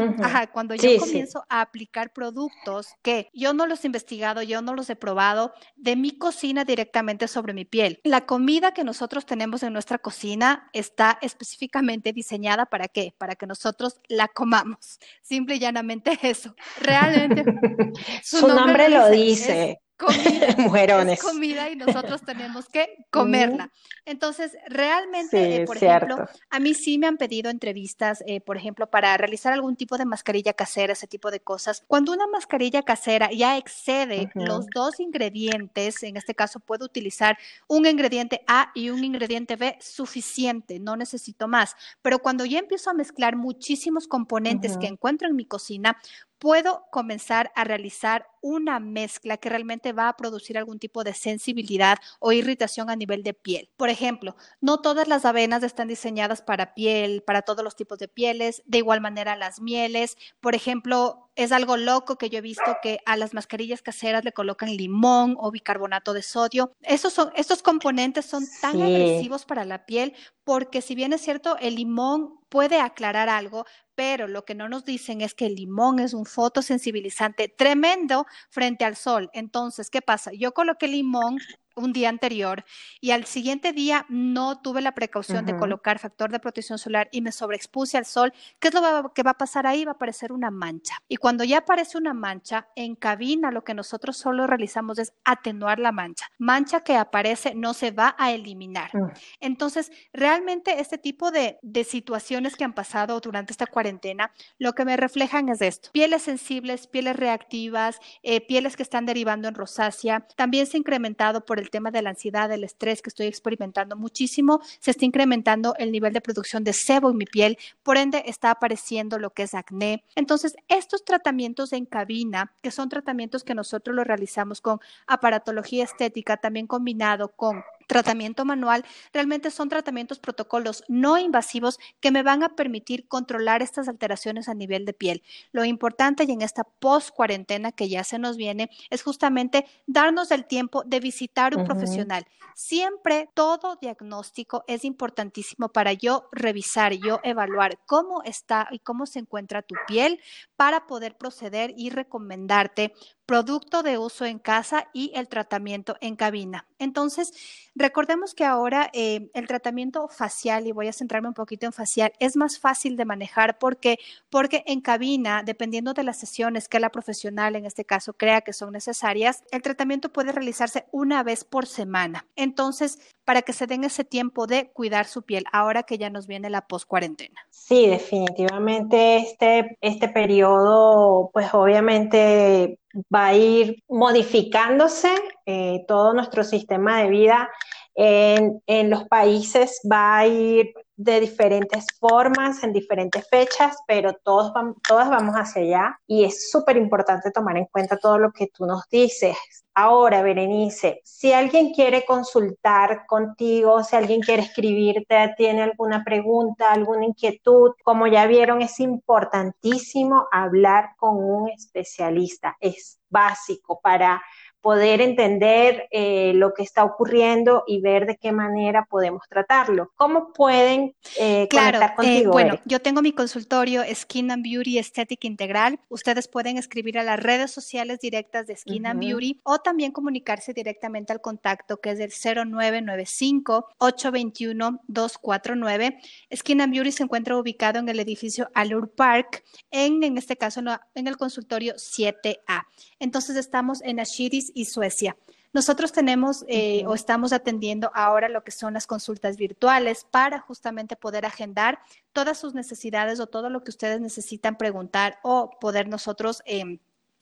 cuando 0.53 0.75
yo 0.75 0.99
comienzo 0.99 1.45
a 1.49 1.61
aplicar 1.61 2.13
productos 2.13 2.89
que 3.03 3.29
yo 3.33 3.53
no 3.53 3.67
los 3.67 3.85
he 3.85 3.89
investigado, 3.89 4.43
yo 4.43 4.63
no 4.63 4.75
los 4.75 4.91
he 4.91 4.97
probado 4.97 5.53
de 5.77 5.97
mi 5.97 6.17
cocina 6.19 6.65
directamente 6.65 7.29
sobre 7.29 7.53
mi 7.53 7.65
piel? 7.65 8.01
La 8.05 8.27
comida 8.27 8.73
que 8.73 8.85
nosotros 8.85 9.27
tenemos 9.27 9.63
en 9.63 9.73
nuestra 9.73 9.99
cocina 9.99 10.71
está 10.73 11.19
específicamente 11.23 12.13
diseñada 12.13 12.67
para 12.67 12.89
qué? 12.89 13.15
Para 13.17 13.35
que 13.35 13.47
nosotros 13.47 14.01
la 14.09 14.29
comamos. 14.29 14.99
Simple 15.23 15.57
y 15.57 15.59
llanamente 15.59 16.19
eso. 16.23 16.55
Realmente. 16.81 17.45
Su, 18.23 18.47
nombre, 18.47 18.89
lo 18.89 19.09
dice 19.11 19.81
comida, 19.97 20.55
Mujerones. 20.59 21.23
comida 21.23 21.71
y 21.71 21.77
nosotros 21.77 22.23
tenemos 22.23 22.69
que 22.69 23.07
comerla. 23.11 23.71
Entonces, 24.05 24.57
realmente, 24.69 25.63
eh, 25.63 25.65
por 25.67 25.77
ejemplo, 25.77 26.27
a 26.51 26.61
mí 26.61 26.75
sí 26.75 26.99
me 26.99 27.07
han 27.07 27.17
pedido 27.17 27.51
entrevistas, 27.51 28.23
eh, 28.27 28.41
por 28.41 28.57
ejemplo, 28.57 28.89
para 28.89 29.17
realizar 29.17 29.53
algún 29.53 29.77
tipo 29.77 29.99
de 29.99 30.05
mascarilla 30.05 30.53
casera, 30.53 30.93
ese 30.93 31.07
tipo 31.07 31.31
de 31.31 31.41
cosas. 31.41 31.83
Cuando 31.87 32.13
una 32.13 32.27
mascarilla 32.27 32.83
casera 32.83 33.31
ya 33.33 33.57
excede 33.57 34.31
los 34.35 34.67
dos 34.75 35.01
ingredientes, 35.01 36.03
en 36.03 36.17
este 36.17 36.35
caso 36.35 36.61
puedo 36.61 36.85
utilizar 36.85 37.37
un 37.67 37.87
ingrediente 37.87 38.43
A 38.47 38.71
y 38.75 38.91
un 38.91 39.03
ingrediente 39.03 39.57
B 39.57 39.77
suficiente, 39.81 40.79
no 40.79 40.97
necesito 40.97 41.49
más. 41.49 41.75
Pero 42.03 42.21
cuando 42.21 42.45
ya 42.45 42.59
empiezo 42.59 42.91
a 42.91 42.95
mezclar 42.95 43.37
muchísimos 43.37 44.07
componentes 44.07 44.77
que 44.79 44.87
encuentro 44.87 45.29
en 45.29 45.37
mi 45.37 45.47
cocina, 45.47 45.97
puedo 46.39 46.87
comenzar 46.91 47.51
a 47.55 47.65
realizar 47.65 48.27
una 48.43 48.79
mezcla 48.79 49.37
que 49.37 49.49
realmente 49.49 49.93
va 49.93 50.09
a 50.09 50.17
producir 50.17 50.57
algún 50.59 50.79
tipo 50.79 51.03
de 51.05 51.15
sensibilidad 51.15 51.99
o 52.21 52.33
irritación 52.33 52.91
a 52.91 52.97
nivel 52.97 53.23
de 53.23 53.35
piel. 53.35 53.71
Por 53.77 53.89
ejemplo, 53.89 54.37
no 54.61 54.81
todas 54.81 55.09
las 55.09 55.25
avenas 55.25 55.63
están 55.63 55.89
diseñadas 55.89 56.43
para 56.43 56.75
piel, 56.75 57.23
para 57.27 57.43
todos 57.43 57.65
los 57.65 57.77
tipos 57.77 57.99
de 57.99 58.09
pieles, 58.09 58.63
de 58.67 58.79
igual 58.79 59.01
manera 59.01 59.37
las 59.37 59.61
mieles. 59.61 60.17
Por 60.41 60.55
ejemplo, 60.55 61.26
es 61.37 61.53
algo 61.53 61.77
loco 61.77 62.17
que 62.17 62.31
yo 62.31 62.39
he 62.39 62.43
visto 62.43 62.79
que 62.83 62.99
a 63.05 63.17
las 63.17 63.35
mascarillas 63.35 63.83
caseras 63.83 64.25
le 64.25 64.33
colocan 64.33 64.75
limón 64.75 65.37
o 65.39 65.51
bicarbonato 65.51 66.15
de 66.15 66.23
sodio. 66.23 66.73
Esos 66.83 67.13
son, 67.13 67.31
estos 67.37 67.63
componentes 67.63 68.25
son 68.25 68.45
tan 68.61 68.81
agresivos 68.81 69.45
para 69.45 69.65
la 69.65 69.85
piel 69.85 70.15
porque 70.45 70.81
si 70.81 70.95
bien 70.95 71.13
es 71.13 71.21
cierto, 71.21 71.57
el 71.61 71.75
limón 71.75 72.41
puede 72.49 72.81
aclarar 72.81 73.29
algo, 73.29 73.67
pero 73.95 74.29
lo 74.29 74.45
que 74.45 74.55
no 74.55 74.69
nos 74.69 74.85
dicen 74.85 75.21
es 75.21 75.35
que 75.35 75.47
el 75.47 75.57
limón 75.57 75.99
es 75.99 76.15
un 76.15 76.25
fotosensibilizante 76.25 77.49
tremendo 77.49 78.27
frente 78.49 78.85
al 78.85 78.97
sol. 78.97 79.29
Entonces, 79.35 79.91
¿qué 79.91 80.01
pasa? 80.01 80.33
Yo 80.33 80.53
coloqué 80.53 80.89
limón 80.89 81.39
un 81.77 81.93
día 81.93 82.09
anterior 82.09 82.65
y 83.01 83.13
al 83.13 83.27
siguiente 83.27 83.73
día 83.73 84.07
no 84.09 84.61
tuve 84.61 84.81
la 84.81 84.95
precaución 84.95 85.47
de 85.47 85.57
colocar 85.57 85.99
factor 85.99 86.31
de 86.31 86.41
protección 86.41 86.79
solar 86.79 87.09
y 87.13 87.21
me 87.21 87.33
sobreexpuse 87.33 87.97
al 87.99 88.07
sol, 88.07 88.33
¿qué 88.59 88.69
es 88.69 88.75
lo 88.75 89.13
que 89.15 89.23
va 89.23 89.33
a 89.33 89.39
pasar 89.39 89.67
ahí? 89.67 89.85
Va 89.85 89.93
a 89.93 89.95
aparecer 89.95 90.33
una 90.33 90.51
mancha. 90.51 90.97
Y 91.09 91.17
cuando 91.17 91.45
ya 91.45 91.59
aparece 91.59 91.99
una 91.99 92.15
mancha, 92.15 92.69
en 92.75 92.97
cabina 92.97 93.51
lo 93.51 93.65
que 93.65 93.75
nosotros 93.75 94.17
solo 94.17 94.47
realizamos 94.47 94.99
es 94.99 95.13
atenuar 95.25 95.79
la 95.79 95.93
mancha. 95.93 96.27
Mancha 96.39 96.81
que 96.81 96.97
aparece 96.97 97.55
no 97.55 97.75
se 97.75 97.91
va 97.91 98.17
a 98.19 98.33
eliminar. 98.33 98.91
Mm. 98.95 99.13
Entonces, 99.41 99.93
realmente 100.13 100.81
este 100.81 100.99
tipo 100.99 101.31
de, 101.31 101.59
de 101.63 101.85
situaciones 101.85 102.57
que 102.57 102.65
han 102.65 102.73
pasado 102.73 103.21
durante 103.21 103.53
esta 103.53 103.67
cuarentena, 103.67 104.33
lo 104.59 104.73
que 104.73 104.85
me 104.85 104.97
reflejan 104.97 105.49
es 105.49 105.61
esto. 105.61 105.91
Pieles 105.93 106.23
sensibles, 106.23 106.87
pieles 106.87 107.17
reactivas, 107.17 107.99
eh, 108.23 108.41
pieles 108.41 108.77
que 108.77 108.83
están 108.83 109.07
derivando 109.07 109.49
en 109.49 109.55
rosácea. 109.55 110.27
También 110.37 110.67
se 110.67 110.77
ha 110.77 110.81
incrementado 110.81 111.45
por 111.45 111.59
el 111.59 111.66
el 111.67 111.71
tema 111.71 111.91
de 111.91 112.01
la 112.01 112.11
ansiedad, 112.11 112.49
del 112.49 112.65
estrés 112.65 113.03
que 113.03 113.11
estoy 113.11 113.27
experimentando 113.27 113.97
muchísimo, 113.97 114.61
se 114.81 114.93
está 114.93 115.05
incrementando 115.05 115.75
el 115.79 115.93
nivel 115.93 116.13
de 116.13 116.21
producción 116.21 116.65
de 116.65 116.73
sebo 116.73 117.11
en 117.11 117.17
mi 117.17 117.27
piel, 117.27 117.59
por 117.83 117.97
ende 117.97 118.23
está 118.27 118.51
apareciendo 118.51 119.19
lo 119.19 119.31
que 119.31 119.43
es 119.43 119.55
acné. 119.55 120.05
Entonces, 120.15 120.57
estos 120.69 121.05
tratamientos 121.05 121.73
en 121.73 121.85
cabina, 121.85 122.53
que 122.63 122.71
son 122.71 122.89
tratamientos 122.89 123.45
que 123.45 123.55
nosotros 123.55 123.95
los 123.95 124.07
realizamos 124.07 124.61
con 124.61 124.79
aparatología 125.07 125.85
estética, 125.85 126.37
también 126.37 126.67
combinado 126.67 127.29
con 127.29 127.65
tratamiento 127.87 128.45
manual, 128.45 128.85
realmente 129.13 129.51
son 129.51 129.69
tratamientos 129.69 130.19
protocolos 130.19 130.85
no 130.89 131.19
invasivos 131.19 131.79
que 132.01 132.11
me 132.11 132.23
van 132.23 132.43
a 132.43 132.51
permitir 132.51 133.09
controlar 133.09 133.63
estas 133.63 133.89
alteraciones 133.89 134.49
a 134.49 134.55
nivel 134.55 134.85
de 134.85 134.93
piel. 134.93 135.23
Lo 135.53 135.65
importante 135.65 136.25
y 136.25 136.33
en 136.33 136.43
esta 136.43 136.65
post 136.65 137.11
cuarentena 137.11 137.73
que 137.73 137.89
ya 137.89 138.05
se 138.05 138.19
nos 138.19 138.37
viene 138.37 138.71
es 138.91 139.03
justamente 139.03 139.67
darnos 139.87 140.31
el 140.31 140.47
tiempo 140.47 140.83
de 140.85 141.01
visitar 141.01 141.57
un 141.57 141.65
profesional. 141.65 142.27
Siempre 142.55 143.29
todo 143.35 143.77
diagnóstico 143.81 144.65
es 144.67 144.85
importantísimo 144.85 145.69
para 145.69 145.93
yo 145.93 146.29
revisar, 146.33 146.93
yo 146.95 147.21
evaluar 147.23 147.79
cómo 147.87 148.23
está 148.23 148.69
y 148.71 148.79
cómo 148.79 149.07
se 149.07 149.19
encuentra 149.19 149.63
tu 149.63 149.75
piel 149.87 150.21
para 150.57 150.87
poder 150.87 151.17
proceder 151.17 151.75
y 151.77 151.91
recomendarte 151.91 152.95
producto 153.27 153.83
de 153.83 153.99
uso 153.99 154.25
en 154.25 154.39
casa 154.39 154.89
y 154.93 155.11
el 155.15 155.29
tratamiento 155.29 155.97
en 156.01 156.15
cabina. 156.15 156.67
Entonces, 156.79 157.33
recordemos 157.75 158.35
que 158.35 158.45
ahora 158.45 158.89
eh, 158.93 159.31
el 159.35 159.49
tratamiento 159.49 160.09
facial, 160.09 160.67
y 160.67 160.73
voy 160.73 160.87
a 160.87 160.93
centrarme 160.93 161.29
un 161.29 161.35
poquito 161.35 161.67
en 161.67 161.73
facial, 161.73 162.13
es 162.21 162.37
más 162.37 162.59
fácil 162.59 162.97
de 162.97 163.05
manejar 163.05 163.59
porque, 163.59 163.99
porque 164.31 164.63
en 164.67 164.81
cabina, 164.81 165.43
dependiendo 165.45 165.93
de 165.93 166.05
las 166.05 166.19
sesiones 166.19 166.69
que 166.69 166.81
la 166.81 166.91
profesional 166.91 167.57
en 167.57 167.67
este 167.67 167.85
caso 167.85 168.13
crea 168.15 168.43
que 168.43 168.53
son 168.53 168.73
necesarias, 168.73 169.43
el 169.51 169.63
tratamiento 169.63 170.13
puede 170.13 170.33
realizarse 170.33 170.87
una 170.93 171.23
vez 171.25 171.45
por 171.45 171.67
semana. 171.67 172.27
Entonces, 172.37 172.99
para 173.25 173.43
que 173.43 173.53
se 173.53 173.67
den 173.67 173.83
ese 173.83 174.05
tiempo 174.05 174.47
de 174.47 174.71
cuidar 174.71 175.07
su 175.07 175.23
piel 175.23 175.45
ahora 175.53 175.83
que 175.83 175.99
ya 175.99 176.11
nos 176.11 176.29
viene 176.29 176.49
la 176.49 176.69
post-cuarentena. 176.69 177.41
Sí, 177.51 177.89
definitivamente 177.89 179.17
este, 179.17 179.77
este 179.81 180.09
periodo, 180.09 181.31
pues 181.33 181.53
obviamente 181.53 182.79
va 183.15 183.27
a 183.27 183.35
ir 183.35 183.83
modificándose 183.89 185.11
eh, 185.45 185.85
todo 185.87 186.13
nuestro 186.13 186.45
sistema 186.45 187.03
de 187.03 187.09
vida 187.09 187.51
en, 187.95 188.63
en, 188.67 188.91
los 188.91 189.05
países 189.05 189.81
va 189.91 190.19
a 190.19 190.27
ir 190.27 190.75
de 190.97 191.21
diferentes 191.21 191.87
formas, 192.01 192.63
en 192.65 192.73
diferentes 192.73 193.29
fechas, 193.29 193.77
pero 193.87 194.15
todos 194.15 194.53
vamos, 194.53 194.77
todas 194.87 195.09
vamos 195.11 195.35
hacia 195.35 195.63
allá 195.63 196.01
y 196.07 196.25
es 196.25 196.51
súper 196.51 196.77
importante 196.77 197.31
tomar 197.31 197.57
en 197.59 197.67
cuenta 197.67 197.99
todo 197.99 198.19
lo 198.19 198.33
que 198.33 198.49
tú 198.49 198.67
nos 198.67 198.89
dices. 198.91 199.37
Ahora, 199.79 200.23
Berenice, 200.23 201.03
si 201.05 201.35
alguien 201.35 201.75
quiere 201.75 202.07
consultar 202.07 203.05
contigo, 203.07 203.85
si 203.85 203.95
alguien 203.95 204.23
quiere 204.23 204.43
escribirte, 204.43 205.35
tiene 205.37 205.63
alguna 205.65 206.03
pregunta, 206.03 206.73
alguna 206.73 207.05
inquietud, 207.05 207.73
como 207.85 208.07
ya 208.07 208.27
vieron, 208.27 208.63
es 208.63 208.81
importantísimo 208.81 210.29
hablar 210.33 210.93
con 210.97 211.23
un 211.23 211.51
especialista. 211.51 212.57
Es 212.59 212.99
básico 213.11 213.79
para 213.83 214.23
poder 214.67 215.01
entender 215.01 215.87
eh, 215.93 216.33
lo 216.35 216.53
que 216.53 216.65
está 216.65 216.83
ocurriendo 216.83 217.63
y 217.69 217.81
ver 217.81 218.05
de 218.05 218.17
qué 218.17 218.33
manera 218.33 218.85
podemos 218.91 219.23
tratarlo. 219.29 219.93
¿Cómo 219.95 220.33
pueden 220.33 220.97
eh, 221.21 221.47
claro, 221.49 221.79
conectar 221.79 221.91
eh, 221.91 221.95
contigo? 221.95 222.33
bueno, 222.33 222.59
yo 222.65 222.81
tengo 222.81 223.01
mi 223.01 223.13
consultorio 223.13 223.85
Skin 223.95 224.33
and 224.33 224.43
Beauty 224.43 224.79
Estética 224.79 225.29
Integral. 225.29 225.79
Ustedes 225.89 226.27
pueden 226.27 226.59
escribir 226.59 226.99
a 226.99 227.05
las 227.05 227.23
redes 227.23 227.53
sociales 227.53 228.01
directas 228.01 228.49
de 228.49 228.57
Skin 228.57 228.87
and 228.87 228.99
Beauty 228.99 229.41
o 229.45 229.61
también 229.61 229.93
comunicarse 229.93 230.53
directamente 230.53 231.13
al 231.13 231.21
contacto 231.21 231.77
que 231.77 231.93
es 231.93 232.01
el 232.01 232.11
0995 232.11 233.69
821 233.79 234.81
249. 234.89 235.99
Skin 236.35 236.61
and 236.61 236.73
Beauty 236.73 236.91
se 236.91 237.05
encuentra 237.05 237.37
ubicado 237.37 237.79
en 237.79 237.89
el 237.89 238.01
edificio 238.01 238.51
Allure 238.53 238.89
Park, 238.89 239.45
en, 239.71 240.03
en 240.03 240.19
este 240.19 240.37
caso 240.37 240.61
en 240.97 241.07
el 241.07 241.17
consultorio 241.17 241.75
7A. 241.75 242.65
Entonces 242.99 243.37
estamos 243.37 243.81
en 243.83 244.01
Ashiris 244.01 244.56
y 244.57 244.65
Suecia. 244.65 245.17
Nosotros 245.53 245.93
tenemos 245.93 246.45
eh, 246.49 246.85
o 246.87 246.95
estamos 246.95 247.33
atendiendo 247.33 247.91
ahora 247.95 248.29
lo 248.29 248.43
que 248.43 248.51
son 248.51 248.75
las 248.75 248.87
consultas 248.87 249.37
virtuales 249.37 250.07
para 250.11 250.41
justamente 250.41 250.97
poder 250.97 251.25
agendar 251.25 251.79
todas 252.13 252.39
sus 252.39 252.55
necesidades 252.55 253.21
o 253.21 253.27
todo 253.27 253.49
lo 253.49 253.63
que 253.63 253.71
ustedes 253.71 254.01
necesitan 254.01 254.57
preguntar 254.57 255.19
o 255.23 255.51
poder 255.61 255.89
nosotros 255.89 256.43
eh, 256.47 256.81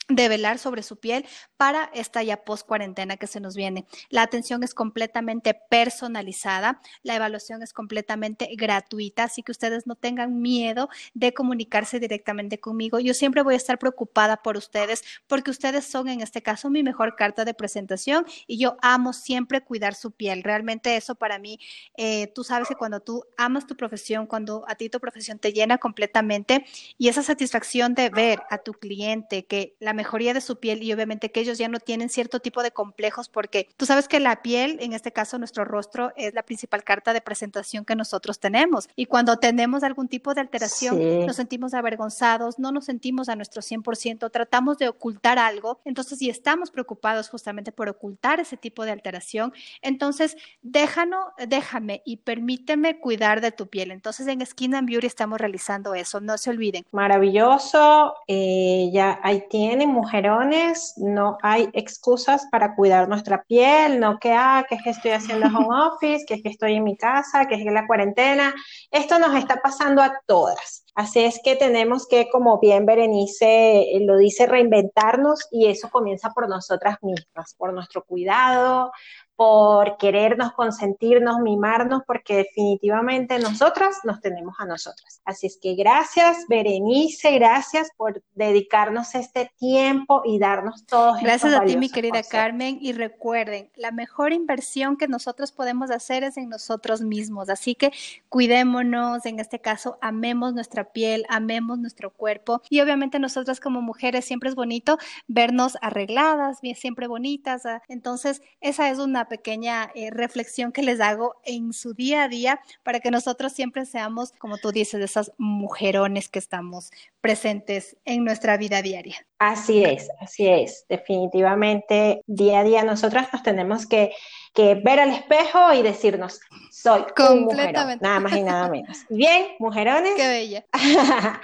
de 0.08 0.28
velar 0.28 0.58
sobre 0.58 0.82
su 0.82 0.98
piel 0.98 1.24
para 1.56 1.90
esta 1.94 2.22
ya 2.22 2.44
post 2.44 2.66
cuarentena 2.66 3.16
que 3.16 3.26
se 3.26 3.40
nos 3.40 3.56
viene. 3.56 3.86
La 4.10 4.22
atención 4.22 4.62
es 4.62 4.74
completamente 4.74 5.54
personalizada, 5.70 6.80
la 7.02 7.16
evaluación 7.16 7.62
es 7.62 7.72
completamente 7.72 8.48
gratuita, 8.56 9.24
así 9.24 9.42
que 9.42 9.52
ustedes 9.52 9.86
no 9.86 9.94
tengan 9.94 10.42
miedo 10.42 10.88
de 11.14 11.32
comunicarse 11.32 12.00
directamente 12.00 12.60
conmigo. 12.60 13.00
Yo 13.00 13.14
siempre 13.14 13.42
voy 13.42 13.54
a 13.54 13.56
estar 13.56 13.78
preocupada 13.78 14.42
por 14.42 14.56
ustedes 14.56 15.02
porque 15.26 15.50
ustedes 15.50 15.86
son 15.86 16.08
en 16.08 16.20
este 16.20 16.42
caso 16.42 16.68
mi 16.68 16.82
mejor 16.82 17.16
carta 17.16 17.44
de 17.44 17.54
presentación 17.54 18.26
y 18.46 18.58
yo 18.58 18.76
amo 18.82 19.12
siempre 19.12 19.62
cuidar 19.62 19.94
su 19.94 20.10
piel. 20.10 20.42
Realmente 20.42 20.96
eso 20.96 21.14
para 21.14 21.38
mí, 21.38 21.58
eh, 21.96 22.26
tú 22.34 22.44
sabes 22.44 22.68
que 22.68 22.74
cuando 22.74 23.00
tú 23.00 23.24
amas 23.38 23.66
tu 23.66 23.76
profesión, 23.76 24.26
cuando 24.26 24.64
a 24.68 24.74
ti 24.74 24.90
tu 24.90 25.00
profesión 25.00 25.38
te 25.38 25.52
llena 25.52 25.78
completamente 25.78 26.66
y 26.98 27.08
esa 27.08 27.22
satisfacción 27.22 27.94
de 27.94 28.10
ver 28.10 28.42
a 28.50 28.58
tu 28.58 28.74
cliente 28.74 29.46
que 29.46 29.76
la 29.80 29.93
mejoría 29.94 30.34
de 30.34 30.40
su 30.40 30.58
piel 30.58 30.82
y 30.82 30.92
obviamente 30.92 31.30
que 31.30 31.40
ellos 31.40 31.58
ya 31.58 31.68
no 31.68 31.78
tienen 31.78 32.08
cierto 32.08 32.40
tipo 32.40 32.62
de 32.62 32.70
complejos 32.70 33.28
porque 33.28 33.68
tú 33.76 33.86
sabes 33.86 34.08
que 34.08 34.20
la 34.20 34.42
piel, 34.42 34.78
en 34.80 34.92
este 34.92 35.12
caso 35.12 35.38
nuestro 35.38 35.64
rostro, 35.64 36.12
es 36.16 36.34
la 36.34 36.42
principal 36.42 36.84
carta 36.84 37.12
de 37.12 37.20
presentación 37.20 37.84
que 37.84 37.96
nosotros 37.96 38.38
tenemos. 38.38 38.88
Y 38.96 39.06
cuando 39.06 39.36
tenemos 39.38 39.82
algún 39.82 40.08
tipo 40.08 40.34
de 40.34 40.40
alteración, 40.40 41.26
nos 41.26 41.36
sentimos 41.36 41.74
avergonzados, 41.74 42.58
no 42.58 42.72
nos 42.72 42.84
sentimos 42.84 43.28
a 43.28 43.36
nuestro 43.36 43.62
100%, 43.62 44.30
tratamos 44.30 44.78
de 44.78 44.88
ocultar 44.88 45.38
algo. 45.38 45.80
Entonces, 45.84 46.18
si 46.18 46.30
estamos 46.30 46.70
preocupados 46.70 47.28
justamente 47.28 47.72
por 47.72 47.88
ocultar 47.88 48.40
ese 48.40 48.56
tipo 48.56 48.84
de 48.84 48.92
alteración, 48.92 49.52
entonces 49.82 50.36
déjanos, 50.62 51.26
déjame 51.48 52.02
y 52.04 52.18
permíteme 52.18 52.98
cuidar 52.98 53.40
de 53.40 53.52
tu 53.52 53.68
piel. 53.68 53.90
Entonces, 53.90 54.26
en 54.26 54.44
Skin 54.44 54.74
and 54.74 54.88
Beauty 54.88 55.06
estamos 55.06 55.38
realizando 55.38 55.94
eso, 55.94 56.20
no 56.20 56.38
se 56.38 56.50
olviden. 56.50 56.84
Maravilloso, 56.92 58.14
eh, 58.28 58.90
ya 58.92 59.20
ahí 59.22 59.44
mujerones, 59.86 60.94
no 60.96 61.38
hay 61.42 61.68
excusas 61.72 62.46
para 62.50 62.74
cuidar 62.74 63.08
nuestra 63.08 63.42
piel, 63.42 64.00
no 64.00 64.18
que, 64.18 64.32
ah, 64.32 64.64
que 64.68 64.76
es 64.76 64.82
que 64.82 64.90
estoy 64.90 65.10
haciendo 65.12 65.46
home 65.46 65.68
office, 65.88 66.24
que 66.26 66.34
es 66.34 66.42
que 66.42 66.50
estoy 66.50 66.74
en 66.74 66.84
mi 66.84 66.96
casa, 66.96 67.46
que 67.46 67.56
es 67.56 67.64
que 67.64 67.70
la 67.70 67.86
cuarentena. 67.86 68.54
Esto 68.90 69.18
nos 69.18 69.34
está 69.34 69.56
pasando 69.56 70.02
a 70.02 70.12
todas. 70.26 70.83
Así 70.94 71.24
es 71.24 71.40
que 71.42 71.56
tenemos 71.56 72.06
que, 72.06 72.28
como 72.30 72.60
bien 72.60 72.86
Berenice 72.86 73.96
eh, 73.96 74.00
lo 74.06 74.16
dice, 74.16 74.46
reinventarnos 74.46 75.48
y 75.50 75.66
eso 75.66 75.90
comienza 75.90 76.30
por 76.30 76.48
nosotras 76.48 76.98
mismas, 77.02 77.54
por 77.54 77.72
nuestro 77.72 78.04
cuidado, 78.04 78.92
por 79.36 79.96
querernos, 79.96 80.52
consentirnos, 80.52 81.40
mimarnos, 81.40 82.02
porque 82.06 82.36
definitivamente 82.36 83.38
nosotras 83.40 83.96
nos 84.04 84.20
tenemos 84.20 84.54
a 84.58 84.66
nosotras. 84.66 85.20
Así 85.24 85.48
es 85.48 85.58
que 85.60 85.74
gracias, 85.74 86.46
Berenice, 86.48 87.32
gracias 87.32 87.90
por 87.96 88.22
dedicarnos 88.34 89.14
este 89.14 89.50
tiempo 89.58 90.22
y 90.24 90.38
darnos 90.38 90.86
todos. 90.86 91.20
Gracias 91.20 91.52
a 91.52 91.64
ti, 91.64 91.76
mi 91.76 91.90
querida 91.90 92.22
Carmen, 92.22 92.78
y 92.80 92.92
recuerden, 92.92 93.70
la 93.74 93.90
mejor 93.90 94.32
inversión 94.32 94.96
que 94.96 95.08
nosotros 95.08 95.50
podemos 95.50 95.90
hacer 95.90 96.22
es 96.22 96.36
en 96.36 96.48
nosotros 96.48 97.00
mismos, 97.00 97.48
así 97.48 97.74
que 97.74 97.92
cuidémonos, 98.28 99.26
en 99.26 99.40
este 99.40 99.58
caso, 99.58 99.98
amemos 100.00 100.54
nuestra 100.54 100.83
piel, 100.92 101.24
amemos 101.28 101.78
nuestro 101.78 102.10
cuerpo, 102.10 102.62
y 102.70 102.80
obviamente 102.80 103.18
nosotras 103.18 103.60
como 103.60 103.82
mujeres 103.82 104.24
siempre 104.24 104.48
es 104.48 104.54
bonito 104.54 104.98
vernos 105.26 105.76
arregladas, 105.80 106.60
bien, 106.60 106.76
siempre 106.76 107.06
bonitas, 107.06 107.66
ah, 107.66 107.82
entonces 107.88 108.42
esa 108.60 108.90
es 108.90 108.98
una 108.98 109.28
pequeña 109.28 109.90
eh, 109.94 110.10
reflexión 110.10 110.72
que 110.72 110.82
les 110.82 111.00
hago 111.00 111.36
en 111.44 111.72
su 111.72 111.94
día 111.94 112.24
a 112.24 112.28
día 112.28 112.60
para 112.82 113.00
que 113.00 113.10
nosotros 113.10 113.52
siempre 113.52 113.86
seamos, 113.86 114.32
como 114.32 114.58
tú 114.58 114.72
dices, 114.72 114.98
de 114.98 115.06
esas 115.06 115.32
mujerones 115.38 116.28
que 116.28 116.38
estamos 116.38 116.90
presentes 117.20 117.96
en 118.04 118.24
nuestra 118.24 118.56
vida 118.56 118.82
diaria. 118.82 119.26
Así 119.38 119.84
es, 119.84 120.10
así 120.20 120.46
es. 120.46 120.86
Definitivamente, 120.88 122.22
día 122.26 122.60
a 122.60 122.64
día 122.64 122.84
nosotras 122.84 123.28
nos 123.32 123.42
tenemos 123.42 123.86
que, 123.86 124.12
ver 124.54 125.00
al 125.00 125.10
espejo 125.10 125.72
y 125.72 125.82
decirnos, 125.82 126.40
soy 126.70 127.04
un 127.30 127.44
mujerón, 127.44 127.98
nada 128.00 128.20
más 128.20 128.32
y 128.36 128.42
nada 128.42 128.68
menos. 128.68 129.04
Bien, 129.08 129.48
mujerones. 129.58 130.14
Qué 130.16 130.28
bella. 130.28 130.64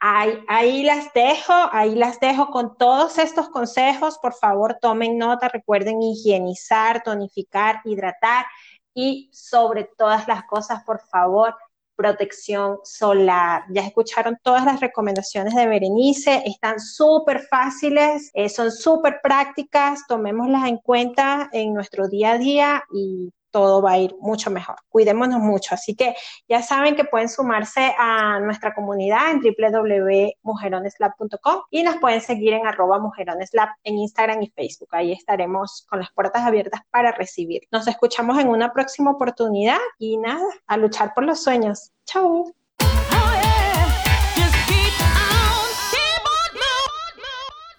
ahí, 0.00 0.38
ahí 0.48 0.82
las 0.82 1.12
dejo, 1.12 1.52
ahí 1.72 1.94
las 1.94 2.20
dejo 2.20 2.50
con 2.50 2.78
todos 2.78 3.18
estos 3.18 3.48
consejos. 3.50 4.18
Por 4.18 4.34
favor, 4.34 4.78
tomen 4.80 5.18
nota, 5.18 5.48
recuerden 5.48 6.02
higienizar, 6.02 7.02
tonificar, 7.02 7.80
hidratar 7.84 8.46
y 8.94 9.28
sobre 9.32 9.84
todas 9.84 10.28
las 10.28 10.44
cosas, 10.44 10.84
por 10.84 11.00
favor, 11.00 11.56
protección 11.96 12.78
solar. 12.84 13.64
Ya 13.70 13.82
escucharon 13.82 14.38
todas 14.42 14.64
las 14.64 14.80
recomendaciones 14.80 15.54
de 15.54 15.66
Berenice, 15.66 16.42
están 16.46 16.80
súper 16.80 17.40
fáciles, 17.40 18.30
eh, 18.34 18.48
son 18.48 18.70
súper 18.70 19.20
prácticas, 19.22 20.06
tomémoslas 20.06 20.68
en 20.68 20.78
cuenta 20.78 21.48
en 21.52 21.74
nuestro 21.74 22.08
día 22.08 22.32
a 22.32 22.38
día 22.38 22.84
y 22.92 23.32
todo 23.54 23.80
va 23.80 23.92
a 23.92 23.98
ir 23.98 24.16
mucho 24.18 24.50
mejor. 24.50 24.74
Cuidémonos 24.88 25.38
mucho. 25.38 25.76
Así 25.76 25.94
que 25.94 26.16
ya 26.48 26.60
saben 26.60 26.96
que 26.96 27.04
pueden 27.04 27.28
sumarse 27.28 27.94
a 27.96 28.40
nuestra 28.40 28.74
comunidad 28.74 29.30
en 29.30 29.40
www.mujeroneslab.com 29.40 31.62
y 31.70 31.84
nos 31.84 31.98
pueden 31.98 32.20
seguir 32.20 32.54
en 32.54 32.66
arroba 32.66 32.98
mujeroneslab 32.98 33.68
en 33.84 33.98
Instagram 33.98 34.42
y 34.42 34.50
Facebook. 34.50 34.88
Ahí 34.90 35.12
estaremos 35.12 35.86
con 35.88 36.00
las 36.00 36.10
puertas 36.10 36.42
abiertas 36.42 36.80
para 36.90 37.12
recibir. 37.12 37.62
Nos 37.70 37.86
escuchamos 37.86 38.40
en 38.40 38.48
una 38.48 38.72
próxima 38.72 39.12
oportunidad 39.12 39.78
y 40.00 40.16
nada, 40.16 40.42
a 40.66 40.76
luchar 40.76 41.14
por 41.14 41.22
los 41.22 41.40
sueños. 41.40 41.92
Chao. 42.06 42.63